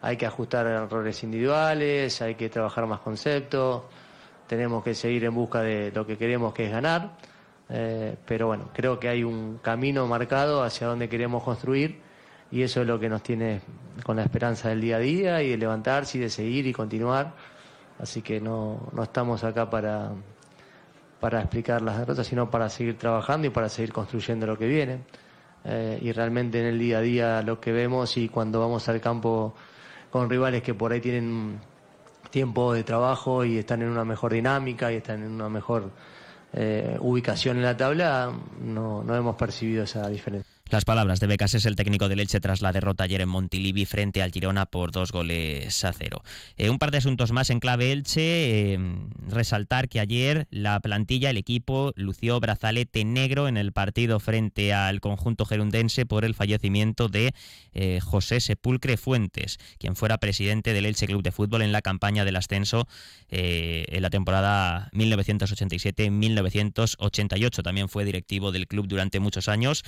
Hay 0.00 0.16
que 0.16 0.26
ajustar 0.26 0.66
errores 0.66 1.22
individuales, 1.22 2.22
hay 2.22 2.34
que 2.34 2.48
trabajar 2.48 2.86
más 2.86 3.00
conceptos, 3.00 3.82
tenemos 4.46 4.84
que 4.84 4.94
seguir 4.94 5.24
en 5.24 5.34
busca 5.34 5.62
de 5.62 5.90
lo 5.92 6.06
que 6.06 6.16
queremos 6.16 6.52
que 6.52 6.66
es 6.66 6.72
ganar, 6.72 7.16
eh, 7.68 8.16
pero 8.26 8.48
bueno, 8.48 8.70
creo 8.72 9.00
que 9.00 9.08
hay 9.08 9.24
un 9.24 9.58
camino 9.58 10.06
marcado 10.06 10.62
hacia 10.62 10.86
donde 10.86 11.08
queremos 11.08 11.42
construir 11.42 12.00
y 12.50 12.62
eso 12.62 12.82
es 12.82 12.86
lo 12.86 13.00
que 13.00 13.08
nos 13.08 13.22
tiene 13.22 13.62
con 14.04 14.16
la 14.16 14.24
esperanza 14.24 14.68
del 14.68 14.80
día 14.80 14.96
a 14.96 15.00
día 15.00 15.42
y 15.42 15.50
de 15.50 15.56
levantarse 15.56 16.18
y 16.18 16.20
de 16.20 16.28
seguir 16.28 16.66
y 16.66 16.72
continuar. 16.72 17.32
Así 18.02 18.20
que 18.20 18.40
no, 18.40 18.90
no 18.92 19.04
estamos 19.04 19.44
acá 19.44 19.70
para, 19.70 20.10
para 21.20 21.40
explicar 21.40 21.80
las 21.82 21.98
derrotas, 21.98 22.26
sino 22.26 22.50
para 22.50 22.68
seguir 22.68 22.98
trabajando 22.98 23.46
y 23.46 23.50
para 23.50 23.68
seguir 23.68 23.92
construyendo 23.92 24.44
lo 24.44 24.58
que 24.58 24.66
viene. 24.66 24.98
Eh, 25.64 26.00
y 26.02 26.10
realmente 26.10 26.58
en 26.58 26.66
el 26.66 26.80
día 26.80 26.98
a 26.98 27.00
día 27.00 27.42
lo 27.42 27.60
que 27.60 27.70
vemos 27.70 28.16
y 28.16 28.28
cuando 28.28 28.58
vamos 28.58 28.88
al 28.88 29.00
campo 29.00 29.54
con 30.10 30.28
rivales 30.28 30.64
que 30.64 30.74
por 30.74 30.92
ahí 30.92 31.00
tienen 31.00 31.60
tiempo 32.30 32.72
de 32.72 32.82
trabajo 32.82 33.44
y 33.44 33.58
están 33.58 33.82
en 33.82 33.90
una 33.90 34.04
mejor 34.04 34.32
dinámica 34.32 34.90
y 34.92 34.96
están 34.96 35.22
en 35.22 35.30
una 35.30 35.48
mejor 35.48 35.92
eh, 36.54 36.96
ubicación 37.00 37.58
en 37.58 37.62
la 37.62 37.76
tabla, 37.76 38.32
no, 38.60 39.04
no 39.04 39.14
hemos 39.14 39.36
percibido 39.36 39.84
esa 39.84 40.08
diferencia. 40.08 40.51
Las 40.72 40.84
palabras 40.86 41.20
de 41.20 41.26
Becas 41.26 41.52
es 41.52 41.66
el 41.66 41.76
técnico 41.76 42.08
de 42.08 42.16
Leche 42.16 42.40
tras 42.40 42.62
la 42.62 42.72
derrota 42.72 43.04
ayer 43.04 43.20
en 43.20 43.28
Montilivi 43.28 43.84
frente 43.84 44.22
al 44.22 44.32
Girona 44.32 44.64
por 44.64 44.90
dos 44.90 45.12
goles 45.12 45.84
a 45.84 45.92
cero. 45.92 46.22
Eh, 46.56 46.70
un 46.70 46.78
par 46.78 46.90
de 46.90 46.96
asuntos 46.96 47.30
más 47.30 47.50
en 47.50 47.60
clave 47.60 47.92
Elche. 47.92 48.72
Eh, 48.72 48.78
resaltar 49.28 49.90
que 49.90 50.00
ayer 50.00 50.46
la 50.50 50.80
plantilla, 50.80 51.28
el 51.28 51.36
equipo, 51.36 51.92
lució 51.94 52.40
brazalete 52.40 53.04
negro 53.04 53.48
en 53.48 53.58
el 53.58 53.72
partido 53.72 54.18
frente 54.18 54.72
al 54.72 55.02
conjunto 55.02 55.44
gerundense 55.44 56.06
por 56.06 56.24
el 56.24 56.34
fallecimiento 56.34 57.10
de 57.10 57.34
eh, 57.74 58.00
José 58.00 58.40
Sepulcre 58.40 58.96
Fuentes, 58.96 59.58
quien 59.78 59.94
fuera 59.94 60.16
presidente 60.16 60.72
del 60.72 60.86
Elche 60.86 61.06
Club 61.06 61.22
de 61.22 61.32
Fútbol 61.32 61.60
en 61.60 61.72
la 61.72 61.82
campaña 61.82 62.24
del 62.24 62.36
ascenso 62.36 62.88
en 63.28 64.02
la 64.02 64.10
temporada 64.10 64.88
1987-1988. 64.92 67.62
También 67.62 67.90
fue 67.90 68.06
directivo 68.06 68.52
del 68.52 68.66
club 68.66 68.88
durante 68.88 69.20
muchos 69.20 69.48
años 69.48 69.84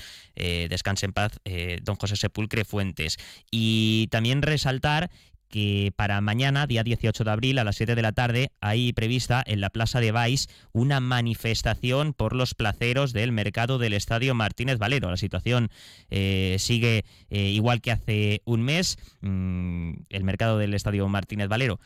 descanse 0.74 1.06
en 1.06 1.12
paz 1.12 1.38
eh, 1.44 1.78
don 1.82 1.96
José 1.96 2.16
Sepulcre 2.16 2.64
Fuentes. 2.64 3.16
Y 3.50 4.08
también 4.10 4.42
resaltar 4.42 5.10
que 5.54 5.92
para 5.94 6.20
mañana, 6.20 6.66
día 6.66 6.82
18 6.82 7.22
de 7.22 7.30
abril, 7.30 7.60
a 7.60 7.64
las 7.64 7.76
7 7.76 7.94
de 7.94 8.02
la 8.02 8.10
tarde, 8.10 8.50
hay 8.60 8.92
prevista 8.92 9.40
en 9.46 9.60
la 9.60 9.70
Plaza 9.70 10.00
de 10.00 10.10
Baix 10.10 10.48
una 10.72 10.98
manifestación 10.98 12.12
por 12.12 12.34
los 12.34 12.54
placeros 12.54 13.12
del 13.12 13.30
mercado 13.30 13.78
del 13.78 13.92
Estadio 13.92 14.34
Martínez 14.34 14.78
Valero. 14.78 15.12
La 15.12 15.16
situación 15.16 15.70
eh, 16.10 16.56
sigue 16.58 17.04
eh, 17.30 17.50
igual 17.50 17.82
que 17.82 17.92
hace 17.92 18.42
un 18.44 18.62
mes. 18.62 18.98
Mm, 19.20 19.92
el 20.08 20.24
mercado 20.24 20.58
del 20.58 20.74
Estadio 20.74 21.06
Martínez 21.06 21.46
Valero 21.46 21.78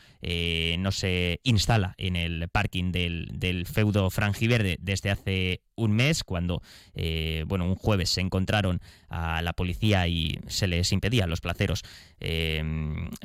no 0.79 0.91
se 0.91 1.39
instala 1.43 1.93
en 1.99 2.15
el 2.15 2.49
parking 2.49 2.91
del, 2.91 3.29
del 3.33 3.67
feudo 3.67 4.09
frangiverde 4.09 4.77
desde 4.79 5.11
hace 5.11 5.61
un 5.79 5.93
mes, 5.93 6.23
cuando 6.23 6.61
eh, 6.93 7.43
bueno, 7.47 7.65
un 7.65 7.75
jueves 7.75 8.09
se 8.09 8.21
encontraron 8.21 8.81
a 9.09 9.41
la 9.41 9.53
policía 9.53 10.07
y 10.07 10.39
se 10.47 10.67
les 10.67 10.91
impedía 10.91 11.23
a 11.23 11.27
los 11.27 11.41
placeros 11.41 11.83
eh, 12.19 12.61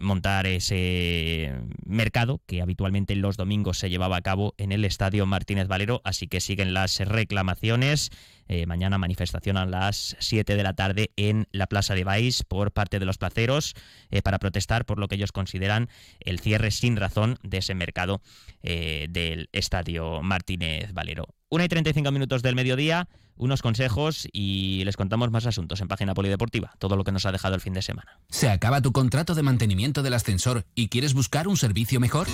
montar 0.01 0.34
ese 0.43 1.53
mercado 1.85 2.41
que 2.47 2.61
habitualmente 2.61 3.15
los 3.17 3.37
domingos 3.37 3.79
se 3.79 3.91
llevaba 3.91 4.17
a 4.17 4.23
cabo 4.23 4.55
en 4.59 4.73
el 4.73 4.85
Estadio 4.85 5.27
Martínez 5.27 5.69
Valero, 5.69 6.01
así 6.05 6.27
que 6.27 6.41
siguen 6.41 6.75
las 6.75 6.99
reclamaciones. 6.99 8.11
Eh, 8.49 8.67
mañana 8.67 8.99
manifestación 8.99 9.57
a 9.57 9.65
las 9.65 10.17
7 10.19 10.57
de 10.57 10.63
la 10.63 10.75
tarde 10.75 11.13
en 11.17 11.47
la 11.51 11.67
Plaza 11.67 11.95
de 11.95 12.05
Baix 12.05 12.43
por 12.45 12.73
parte 12.73 12.99
de 12.99 13.07
los 13.07 13.17
placeros 13.17 13.75
para 14.23 14.39
protestar 14.39 14.85
por 14.85 14.99
lo 14.99 15.09
que 15.09 15.15
ellos 15.15 15.33
consideran 15.33 15.89
el 16.21 16.41
cierre 16.41 16.71
sin 16.71 16.97
razón 16.97 17.39
de 17.43 17.59
ese 17.59 17.75
mercado 17.75 18.21
del 18.63 19.49
Estadio 19.53 20.21
Martínez 20.23 20.93
Valero. 20.93 21.29
Una 21.49 21.65
y 21.65 21.69
35 21.69 22.11
minutos 22.13 22.43
del 22.43 22.55
mediodía, 22.55 23.09
unos 23.37 23.63
consejos 23.63 24.29
y 24.33 24.85
les 24.85 24.97
contamos 24.97 25.31
más 25.31 25.47
asuntos 25.47 25.81
en 25.81 25.89
página 25.89 26.15
polideportiva, 26.15 26.73
todo 26.79 26.97
lo 26.97 27.05
que 27.05 27.13
nos 27.13 27.27
ha 27.27 27.33
dejado 27.33 27.55
el 27.55 27.61
fin 27.61 27.73
de 27.73 27.83
semana. 27.83 28.19
¿Se 28.29 28.49
acaba 28.49 28.81
tu 28.81 28.93
contrato 28.93 29.35
de 29.35 29.43
mantenimiento 29.43 30.03
del 30.03 30.15
ascensor 30.15 30.65
y 30.75 30.89
quieres 30.89 31.15
buscar 31.15 31.49
un 31.49 31.57
servicio 31.57 32.01
mejor? 32.01 32.27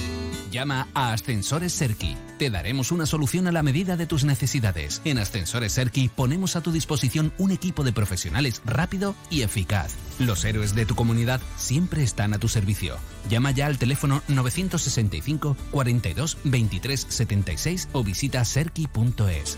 Llama 0.50 0.88
a 0.94 1.12
Ascensores 1.12 1.72
Serki. 1.72 2.16
Te 2.38 2.50
daremos 2.50 2.90
una 2.90 3.06
solución 3.06 3.46
a 3.46 3.52
la 3.52 3.62
medida 3.62 3.96
de 3.96 4.06
tus 4.06 4.24
necesidades. 4.24 5.00
En 5.04 5.18
Ascensores 5.18 5.72
Serki 5.72 6.08
ponemos 6.08 6.56
a 6.56 6.60
tu 6.60 6.72
disposición 6.72 7.32
un 7.38 7.52
equipo 7.52 7.84
de 7.84 7.92
profesionales 7.92 8.60
rápido 8.64 9.14
y 9.30 9.42
eficaz. 9.42 9.94
Los 10.18 10.44
héroes 10.44 10.74
de 10.74 10.86
tu 10.86 10.96
comunidad 10.96 11.40
siempre 11.56 12.02
están 12.02 12.34
a 12.34 12.38
tu 12.38 12.48
servicio. 12.48 12.96
Llama 13.28 13.52
ya 13.52 13.66
al 13.66 13.78
teléfono 13.78 14.22
965 14.28 15.56
42 15.70 16.38
23 16.44 17.06
76 17.08 17.88
o 17.92 18.02
visita 18.02 18.44
serki.es. 18.44 19.56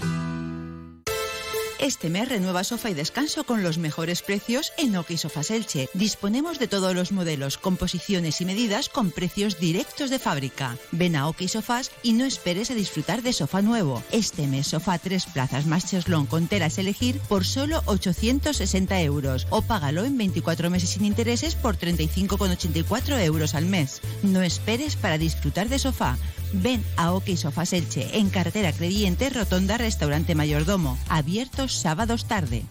Este 1.83 2.11
mes 2.11 2.29
renueva 2.29 2.63
sofá 2.63 2.91
y 2.91 2.95
descanso 2.95 3.43
con 3.43 3.65
los 3.65 3.77
mejores 3.77 4.23
precios 4.23 4.73
en 4.79 4.95
Oki 4.95 5.19
Sofás 5.19 5.51
Elche. 5.51 5.89
Disponemos 5.95 6.61
de 6.61 6.69
todos 6.69 6.95
los 6.95 7.11
modelos, 7.11 7.59
composiciones 7.59 8.41
y 8.41 8.45
medidas 8.45 8.89
con 8.89 9.11
precios 9.11 9.59
directos 9.59 10.09
de 10.09 10.21
fábrica. 10.21 10.77
Ven 10.93 11.17
a 11.17 11.27
Oki 11.27 11.49
Sofás 11.49 11.91
y 12.05 12.13
no 12.13 12.25
esperes 12.25 12.71
a 12.71 12.77
disfrutar 12.77 13.23
de 13.23 13.33
sofá 13.33 13.63
nuevo. 13.63 14.01
Este 14.13 14.47
mes 14.47 14.69
sofá 14.69 14.97
tres 15.01 15.27
plazas 15.27 15.67
más 15.67 15.91
cheslón 15.91 16.27
con 16.27 16.47
telas 16.47 16.79
elegir 16.79 17.19
por 17.29 17.45
solo 17.45 17.83
860 17.87 19.03
euros 19.03 19.49
o 19.51 19.61
págalo 19.61 20.05
en 20.05 20.17
24 20.17 20.71
meses 20.71 20.91
sin 20.91 21.05
intereses 21.05 21.57
por 21.57 21.77
35,84 21.77 23.21
euros 23.25 23.57
al 23.57 23.67
mes. 23.67 24.01
No 24.23 24.41
esperes 24.43 24.95
para 24.95 25.19
disfrutar 25.19 25.69
de 25.69 25.81
sofá. 25.81 26.17
Ven 26.53 26.85
a 26.97 27.13
OK 27.13 27.37
Sofás 27.37 27.73
Elche, 27.73 28.19
en 28.19 28.31
carretera 28.31 28.73
Creyente, 28.73 29.31
Rotonda 29.31 29.79
Restaurante 29.79 30.35
Mayordomo, 30.35 30.99
abiertos 31.09 31.73
sábados 31.73 32.27
tarde. 32.27 32.65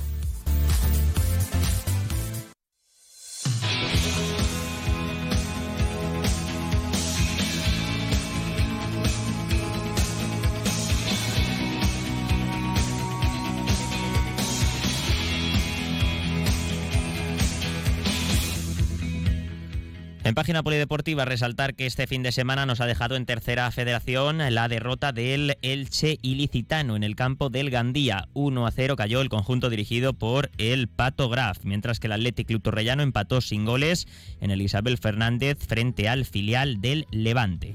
En 20.23 20.35
página 20.35 20.61
polideportiva, 20.61 21.25
resaltar 21.25 21.73
que 21.73 21.87
este 21.87 22.05
fin 22.05 22.21
de 22.21 22.31
semana 22.31 22.67
nos 22.67 22.79
ha 22.79 22.85
dejado 22.85 23.15
en 23.15 23.25
tercera 23.25 23.71
federación 23.71 24.37
la 24.53 24.67
derrota 24.67 25.11
del 25.11 25.57
Elche 25.63 26.19
ilicitano 26.21 26.95
en 26.95 27.03
el 27.03 27.15
campo 27.15 27.49
del 27.49 27.71
Gandía. 27.71 28.27
1 28.33 28.67
a 28.67 28.71
0 28.71 28.95
cayó 28.95 29.21
el 29.21 29.29
conjunto 29.29 29.71
dirigido 29.71 30.13
por 30.13 30.51
el 30.59 30.87
Pato 30.87 31.27
Graf, 31.27 31.63
mientras 31.63 31.99
que 31.99 32.05
el 32.05 32.13
Athletic 32.13 32.47
Club 32.47 32.61
Torrellano 32.61 33.01
empató 33.01 33.41
sin 33.41 33.65
goles 33.65 34.07
en 34.41 34.51
el 34.51 34.61
Isabel 34.61 34.99
Fernández 34.99 35.57
frente 35.57 36.07
al 36.07 36.25
filial 36.25 36.81
del 36.81 37.07
Levante. 37.09 37.73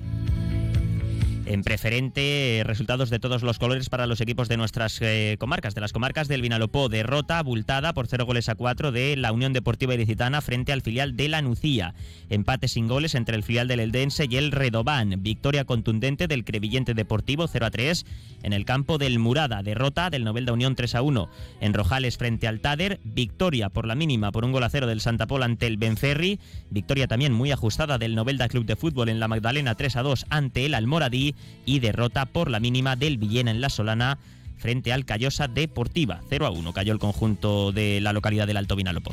En 1.49 1.63
preferente, 1.63 2.63
resultados 2.65 3.09
de 3.09 3.21
todos 3.21 3.45
los 3.45 3.61
colores 3.61 3.89
para 3.89 4.09
los 4.09 4.21
equipos 4.21 4.49
de 4.49 4.57
nuestras 4.57 5.01
eh, 5.01 5.37
comarcas, 5.39 5.77
de 5.77 5.81
las 5.81 5.93
comarcas 5.93 6.27
del 6.27 6.43
Vinalopó. 6.43 6.89
Derrota 6.89 7.39
abultada 7.39 7.95
por 7.95 8.09
0 8.09 8.27
goles 8.27 8.49
a 8.49 8.57
4 8.57 8.91
de 8.91 9.15
la 9.17 9.31
Unión 9.31 9.53
Deportiva 9.53 9.95
Ilicitana 9.95 10.41
frente 10.41 10.73
al 10.73 10.83
filial 10.83 11.17
de 11.17 11.29
la 11.29 11.43
Nucía. 11.43 11.95
Empate 12.31 12.67
sin 12.67 12.89
goles 12.89 13.15
entre 13.15 13.37
el 13.37 13.45
filial 13.45 13.69
del 13.69 13.79
Eldense 13.79 14.27
y 14.29 14.39
el 14.39 14.51
Redobán. 14.51 15.23
Victoria 15.23 15.65
contundente 15.65 16.27
del 16.27 16.45
Crevillente 16.45 16.95
Deportivo 16.95 17.47
0 17.47 17.67
a 17.67 17.71
3 17.71 18.05
en 18.43 18.53
el 18.53 18.65
campo 18.65 18.99
del 18.99 19.21
Murada. 19.21 19.63
Derrota 19.63 20.11
del 20.11 20.25
Novelda 20.25 20.53
Unión 20.53 20.75
3 20.75 20.97
a 20.97 21.03
1 21.03 21.31
en 21.61 21.75
Rojales 21.75 22.19
frente 22.19 22.49
al 22.49 22.59
Tader. 22.59 22.99
Victoria 23.05 23.69
por 23.69 23.87
la 23.87 23.95
mínima 23.95 24.33
por 24.33 24.45
un 24.45 24.51
gol 24.51 24.65
a 24.65 24.69
0 24.69 24.89
del 24.89 25.01
Santa 25.01 25.29
Pola 25.29 25.45
ante 25.45 25.69
el 25.69 25.77
Benferri. 25.77 26.41
Victoria 26.71 27.07
también 27.07 27.33
muy 27.33 27.53
ajustada 27.53 27.99
del 27.99 28.17
Novelda 28.17 28.49
Club 28.49 28.67
de 28.67 28.75
Fútbol 28.75 29.11
en 29.11 29.21
la 29.21 29.29
Magdalena 29.29 29.77
3 29.77 29.95
a 29.95 30.03
2 30.03 30.27
ante 30.29 30.67
el 30.67 30.75
Almoradí 30.75 31.36
y 31.65 31.81
derrota 31.81 32.27
por 32.27 32.51
la 32.51 32.61
mínima 32.61 32.97
del 32.97 33.19
Villena 33.19 33.51
en 33.51 33.61
la 33.61 33.69
Solana 33.69 34.19
frente 34.57 34.93
al 34.93 35.05
Callosa 35.05 35.49
Deportiva. 35.49 36.21
0 36.29 36.47
a 36.47 36.51
1 36.51 36.73
cayó 36.73 36.93
el 36.93 36.99
conjunto 36.99 37.73
de 37.73 38.01
la 38.01 38.13
localidad 38.13 38.47
del 38.47 38.57
Alto 38.57 38.77
Vinalopó. 38.77 39.13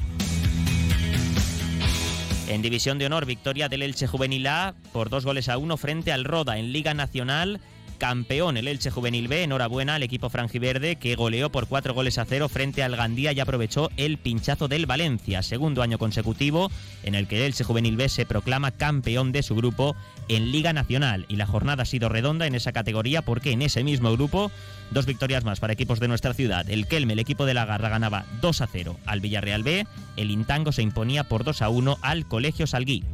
En 2.48 2.62
División 2.62 3.00
de 3.00 3.06
Honor, 3.06 3.26
victoria 3.26 3.70
del 3.70 3.82
Elche 3.82 4.06
Juvenil 4.06 4.46
A 4.48 4.76
por 4.92 5.10
dos 5.10 5.26
goles 5.26 5.50
a 5.50 5.58
uno 5.58 5.78
frente 5.78 6.12
al 6.12 6.24
Roda 6.26 6.58
en 6.58 6.72
Liga 6.72 6.94
Nacional 6.94 7.62
campeón 8.04 8.58
el 8.58 8.68
Elche 8.68 8.92
Juvenil 8.92 9.30
B. 9.30 9.44
Enhorabuena 9.44 9.96
al 9.96 10.04
equipo 10.04 10.30
franjiverde 10.30 10.98
que 10.98 11.16
goleó 11.16 11.50
por 11.50 11.68
cuatro 11.68 11.94
goles 11.94 12.18
a 12.18 12.26
cero 12.26 12.50
frente 12.50 12.84
al 12.84 12.98
Gandía 12.98 13.32
y 13.32 13.40
aprovechó 13.40 13.92
el 13.96 14.18
pinchazo 14.18 14.68
del 14.68 14.86
Valencia. 14.86 15.42
Segundo 15.42 15.82
año 15.82 15.98
consecutivo 15.98 16.70
en 17.04 17.16
el 17.16 17.28
que 17.28 17.38
el 17.38 17.44
Elche 17.44 17.64
Juvenil 17.64 17.96
B 17.96 18.10
se 18.10 18.26
proclama 18.26 18.72
campeón 18.72 19.32
de 19.32 19.42
su 19.42 19.56
grupo 19.56 19.96
en 20.28 20.52
Liga 20.52 20.74
Nacional. 20.74 21.26
Y 21.30 21.38
la 21.38 21.46
jornada 21.46 21.84
ha 21.84 21.86
sido 21.86 22.10
redonda 22.10 22.46
en 22.46 22.56
esa 22.56 22.74
categoría 22.74 23.22
porque 23.22 23.52
en 23.52 23.62
ese 23.62 23.86
mismo 23.86 24.12
grupo 24.12 24.52
dos 24.92 25.06
victorias 25.06 25.46
más 25.46 25.62
para 25.62 25.72
equipos 25.72 26.02
de 26.02 26.10
nuestra 26.10 26.34
ciudad. 26.34 26.70
El 26.70 26.88
Kelme, 26.88 27.14
el 27.14 27.20
equipo 27.20 27.46
de 27.46 27.54
la 27.54 27.64
Garra, 27.64 27.88
ganaba 27.88 28.26
2 28.42 28.60
a 28.60 28.68
0 28.68 28.98
al 29.06 29.22
Villarreal 29.22 29.64
B. 29.64 29.88
El 30.18 30.30
Intango 30.30 30.74
se 30.74 30.82
imponía 30.82 31.24
por 31.24 31.46
2 31.46 31.62
a 31.62 31.70
1 31.70 32.00
al 32.02 32.28
Colegio 32.28 32.68
Salguí. 32.68 33.06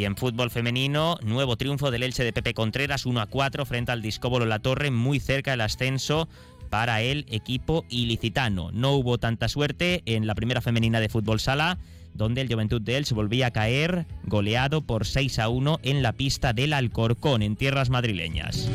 Y 0.00 0.06
en 0.06 0.16
fútbol 0.16 0.50
femenino, 0.50 1.18
nuevo 1.22 1.58
triunfo 1.58 1.90
del 1.90 2.02
Elche 2.02 2.24
de 2.24 2.32
Pepe 2.32 2.54
Contreras, 2.54 3.04
1 3.04 3.20
a 3.20 3.26
4 3.26 3.66
frente 3.66 3.92
al 3.92 4.00
Discóbolo 4.00 4.46
La 4.46 4.58
Torre, 4.58 4.90
muy 4.90 5.20
cerca 5.20 5.50
del 5.50 5.60
ascenso 5.60 6.26
para 6.70 7.02
el 7.02 7.26
equipo 7.28 7.84
ilicitano. 7.90 8.70
No 8.72 8.92
hubo 8.92 9.18
tanta 9.18 9.46
suerte 9.50 10.02
en 10.06 10.26
la 10.26 10.34
primera 10.34 10.62
femenina 10.62 11.00
de 11.00 11.10
fútbol 11.10 11.38
sala, 11.38 11.76
donde 12.14 12.40
el 12.40 12.50
Juventud 12.50 12.80
de 12.80 12.96
Elche 12.96 13.14
volvía 13.14 13.48
a 13.48 13.50
caer 13.50 14.06
goleado 14.22 14.80
por 14.80 15.04
6 15.04 15.38
a 15.38 15.50
1 15.50 15.80
en 15.82 16.02
la 16.02 16.14
pista 16.14 16.54
del 16.54 16.72
Alcorcón, 16.72 17.42
en 17.42 17.56
tierras 17.56 17.90
madrileñas. 17.90 18.70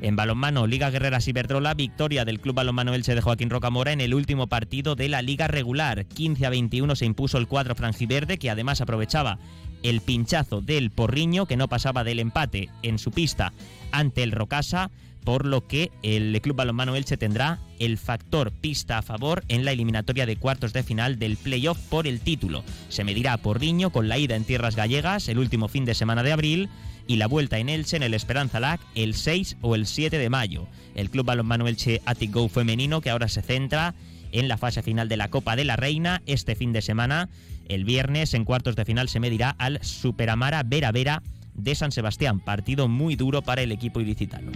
En 0.00 0.14
balonmano, 0.14 0.66
Liga 0.66 0.90
Guerreras 0.90 1.26
Iberdrola, 1.26 1.74
victoria 1.74 2.24
del 2.24 2.40
Club 2.40 2.54
Balonmano 2.54 2.94
Elche 2.94 3.14
de 3.16 3.20
Joaquín 3.20 3.50
Rocamora 3.50 3.92
en 3.92 4.00
el 4.00 4.14
último 4.14 4.46
partido 4.46 4.94
de 4.94 5.08
la 5.08 5.22
Liga 5.22 5.48
regular. 5.48 6.06
15 6.06 6.46
a 6.46 6.50
21 6.50 6.96
se 6.96 7.04
impuso 7.04 7.36
el 7.36 7.48
cuadro 7.48 7.74
franjiverde, 7.74 8.38
que 8.38 8.48
además 8.48 8.80
aprovechaba 8.80 9.38
el 9.82 10.00
pinchazo 10.00 10.60
del 10.60 10.90
Porriño, 10.90 11.46
que 11.46 11.56
no 11.56 11.68
pasaba 11.68 12.04
del 12.04 12.20
empate 12.20 12.68
en 12.82 12.98
su 12.98 13.10
pista 13.10 13.52
ante 13.92 14.22
el 14.22 14.32
Rocasa, 14.32 14.90
por 15.24 15.44
lo 15.44 15.66
que 15.66 15.90
el 16.02 16.40
Club 16.40 16.56
Balonmano 16.56 16.96
Elche 16.96 17.16
tendrá 17.16 17.58
el 17.78 17.98
factor 17.98 18.50
pista 18.50 18.98
a 18.98 19.02
favor 19.02 19.44
en 19.48 19.64
la 19.64 19.72
eliminatoria 19.72 20.24
de 20.24 20.36
cuartos 20.36 20.72
de 20.72 20.82
final 20.82 21.18
del 21.18 21.36
playoff 21.36 21.78
por 21.90 22.06
el 22.06 22.20
título. 22.20 22.64
Se 22.88 23.04
medirá 23.04 23.34
a 23.34 23.38
Porriño 23.38 23.90
con 23.90 24.08
la 24.08 24.18
ida 24.18 24.36
en 24.36 24.44
tierras 24.44 24.74
gallegas 24.74 25.28
el 25.28 25.38
último 25.38 25.68
fin 25.68 25.84
de 25.84 25.94
semana 25.94 26.22
de 26.22 26.32
abril 26.32 26.70
y 27.06 27.16
la 27.16 27.26
vuelta 27.26 27.58
en 27.58 27.68
Elche 27.68 27.96
en 27.96 28.02
el 28.02 28.14
Esperanza 28.14 28.60
Lac 28.60 28.80
el 28.94 29.14
6 29.14 29.58
o 29.60 29.74
el 29.74 29.86
7 29.86 30.16
de 30.16 30.30
mayo. 30.30 30.66
El 30.94 31.10
Club 31.10 31.26
Balonmano 31.26 31.68
Elche 31.68 32.00
Attic 32.06 32.32
Go 32.32 32.48
femenino 32.48 33.00
que 33.00 33.10
ahora 33.10 33.28
se 33.28 33.42
centra 33.42 33.94
en 34.32 34.48
la 34.48 34.58
fase 34.58 34.82
final 34.82 35.08
de 35.08 35.16
la 35.16 35.28
Copa 35.28 35.56
de 35.56 35.64
la 35.64 35.76
Reina 35.76 36.22
este 36.26 36.54
fin 36.54 36.72
de 36.72 36.82
semana 36.82 37.28
el 37.68 37.84
viernes 37.84 38.34
en 38.34 38.44
cuartos 38.44 38.76
de 38.76 38.84
final 38.84 39.08
se 39.08 39.20
medirá 39.20 39.50
al 39.50 39.82
Superamara 39.82 40.62
Vera 40.64 40.92
Vera 40.92 41.22
de 41.54 41.74
San 41.74 41.92
Sebastián, 41.92 42.40
partido 42.40 42.88
muy 42.88 43.16
duro 43.16 43.42
para 43.42 43.62
el 43.62 43.72
equipo 43.72 44.00
ilicitano. 44.00 44.52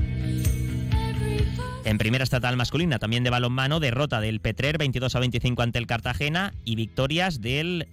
En 1.84 1.98
primera 1.98 2.22
estatal 2.22 2.56
masculina, 2.56 2.98
también 2.98 3.24
de 3.24 3.30
balonmano, 3.30 3.80
derrota 3.80 4.20
del 4.20 4.40
Petrer 4.40 4.78
22 4.78 5.16
a 5.16 5.20
25 5.20 5.62
ante 5.62 5.78
el 5.78 5.86
Cartagena 5.86 6.54
y 6.64 6.76
victorias 6.76 7.40
del 7.40 7.88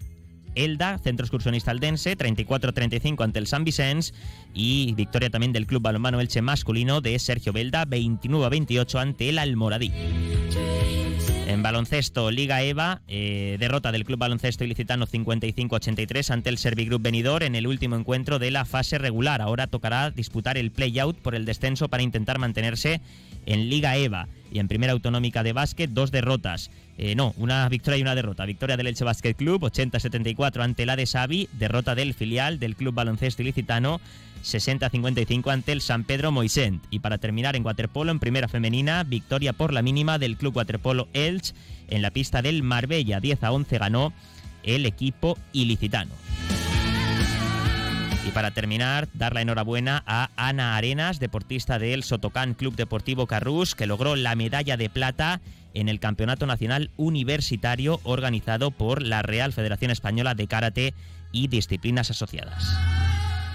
Elda, 0.55 0.97
Centro 0.99 1.25
Excursionista 1.25 1.71
Aldense, 1.71 2.17
34-35 2.17 3.23
ante 3.23 3.39
el 3.39 3.47
San 3.47 3.63
Vicens 3.63 4.13
y 4.53 4.93
victoria 4.93 5.29
también 5.29 5.53
del 5.53 5.65
Club 5.65 5.81
Balonmano 5.81 6.19
Elche 6.19 6.41
masculino 6.41 7.01
de 7.01 7.17
Sergio 7.17 7.53
Belda, 7.53 7.85
29-28 7.85 8.99
ante 8.99 9.29
el 9.29 9.39
Almoradí. 9.39 9.91
En 11.49 11.63
baloncesto, 11.63 12.29
Liga 12.29 12.61
EVA, 12.61 13.01
eh, 13.07 13.57
derrota 13.59 13.91
del 13.91 14.05
Club 14.05 14.19
Baloncesto 14.19 14.63
Ilicitano 14.63 15.07
55-83 15.07 16.29
ante 16.29 16.49
el 16.51 16.59
Servigroup 16.59 17.01
Benidorm 17.01 17.43
en 17.43 17.55
el 17.55 17.65
último 17.65 17.95
encuentro 17.95 18.37
de 18.37 18.51
la 18.51 18.65
fase 18.65 18.99
regular. 18.99 19.41
Ahora 19.41 19.65
tocará 19.65 20.11
disputar 20.11 20.59
el 20.59 20.69
play-out 20.69 21.17
por 21.17 21.33
el 21.33 21.45
descenso 21.45 21.87
para 21.87 22.03
intentar 22.03 22.37
mantenerse 22.37 23.01
en 23.47 23.67
Liga 23.67 23.97
EVA. 23.97 24.27
Y 24.51 24.59
en 24.59 24.67
primera 24.67 24.93
autonómica 24.93 25.43
de 25.43 25.53
básquet, 25.53 25.89
dos 25.89 26.11
derrotas. 26.11 26.71
Eh, 26.97 27.15
no, 27.15 27.33
una 27.37 27.67
victoria 27.69 27.97
y 27.97 28.01
una 28.01 28.15
derrota. 28.15 28.45
Victoria 28.45 28.77
del 28.77 28.87
Elche 28.87 29.03
Basket 29.05 29.33
Club, 29.33 29.63
80-74 29.63 30.61
ante 30.61 30.85
la 30.85 30.95
de 30.95 31.05
Xavi. 31.05 31.49
Derrota 31.53 31.95
del 31.95 32.13
filial 32.13 32.59
del 32.59 32.75
Club 32.75 32.93
Baloncesto 32.93 33.41
Ilicitano 33.41 34.01
60-55 34.43 35.51
ante 35.51 35.71
el 35.71 35.81
San 35.81 36.03
Pedro 36.03 36.31
Moisent. 36.31 36.83
Y 36.89 36.99
para 36.99 37.17
terminar 37.17 37.55
en 37.55 37.65
waterpolo, 37.65 38.11
en 38.11 38.19
primera 38.19 38.47
femenina, 38.47 39.03
victoria 39.03 39.53
por 39.53 39.73
la 39.73 39.81
mínima 39.81 40.17
del 40.17 40.37
Club 40.37 40.57
Waterpolo 40.57 41.07
Elche 41.13 41.53
en 41.87 42.01
la 42.01 42.11
pista 42.11 42.41
del 42.41 42.63
Marbella. 42.63 43.19
10 43.19 43.43
a 43.43 43.51
11 43.51 43.77
ganó 43.77 44.13
el 44.63 44.85
equipo 44.85 45.37
ilicitano. 45.53 46.11
Y 48.29 48.31
para 48.31 48.51
terminar, 48.51 49.07
dar 49.15 49.33
la 49.33 49.41
enhorabuena 49.41 50.03
a 50.05 50.29
Ana 50.35 50.77
Arenas, 50.77 51.19
deportista 51.19 51.79
del 51.79 52.03
Sotocán 52.03 52.53
Club 52.53 52.75
Deportivo 52.75 53.25
Carrús, 53.25 53.73
que 53.73 53.87
logró 53.87 54.15
la 54.15 54.35
medalla 54.35 54.77
de 54.77 54.87
plata 54.87 55.41
en 55.73 55.89
el 55.89 55.99
Campeonato 55.99 56.45
Nacional 56.45 56.91
Universitario 56.95 57.99
organizado 58.03 58.69
por 58.69 59.01
la 59.01 59.23
Real 59.23 59.51
Federación 59.51 59.89
Española 59.89 60.35
de 60.35 60.45
Karate 60.45 60.93
y 61.31 61.47
Disciplinas 61.47 62.11
Asociadas. 62.11 62.77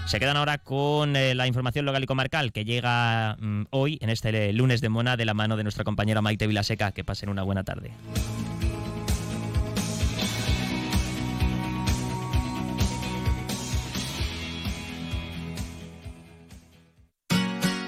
Se 0.07 0.19
quedan 0.19 0.35
ahora 0.35 0.57
con 0.57 1.15
eh, 1.15 1.35
la 1.35 1.47
información 1.47 1.85
local 1.85 2.03
y 2.03 2.07
comarcal 2.07 2.51
que 2.51 2.65
llega 2.65 3.37
mm, 3.39 3.67
hoy, 3.69 3.97
en 4.01 4.09
este 4.09 4.51
lunes 4.51 4.81
de 4.81 4.89
Mona, 4.89 5.15
de 5.15 5.23
la 5.23 5.33
mano 5.33 5.55
de 5.55 5.63
nuestra 5.63 5.85
compañera 5.85 6.21
Maite 6.21 6.47
Vilaseca. 6.47 6.91
Que 6.91 7.05
pasen 7.05 7.29
una 7.29 7.43
buena 7.43 7.63
tarde. 7.63 7.91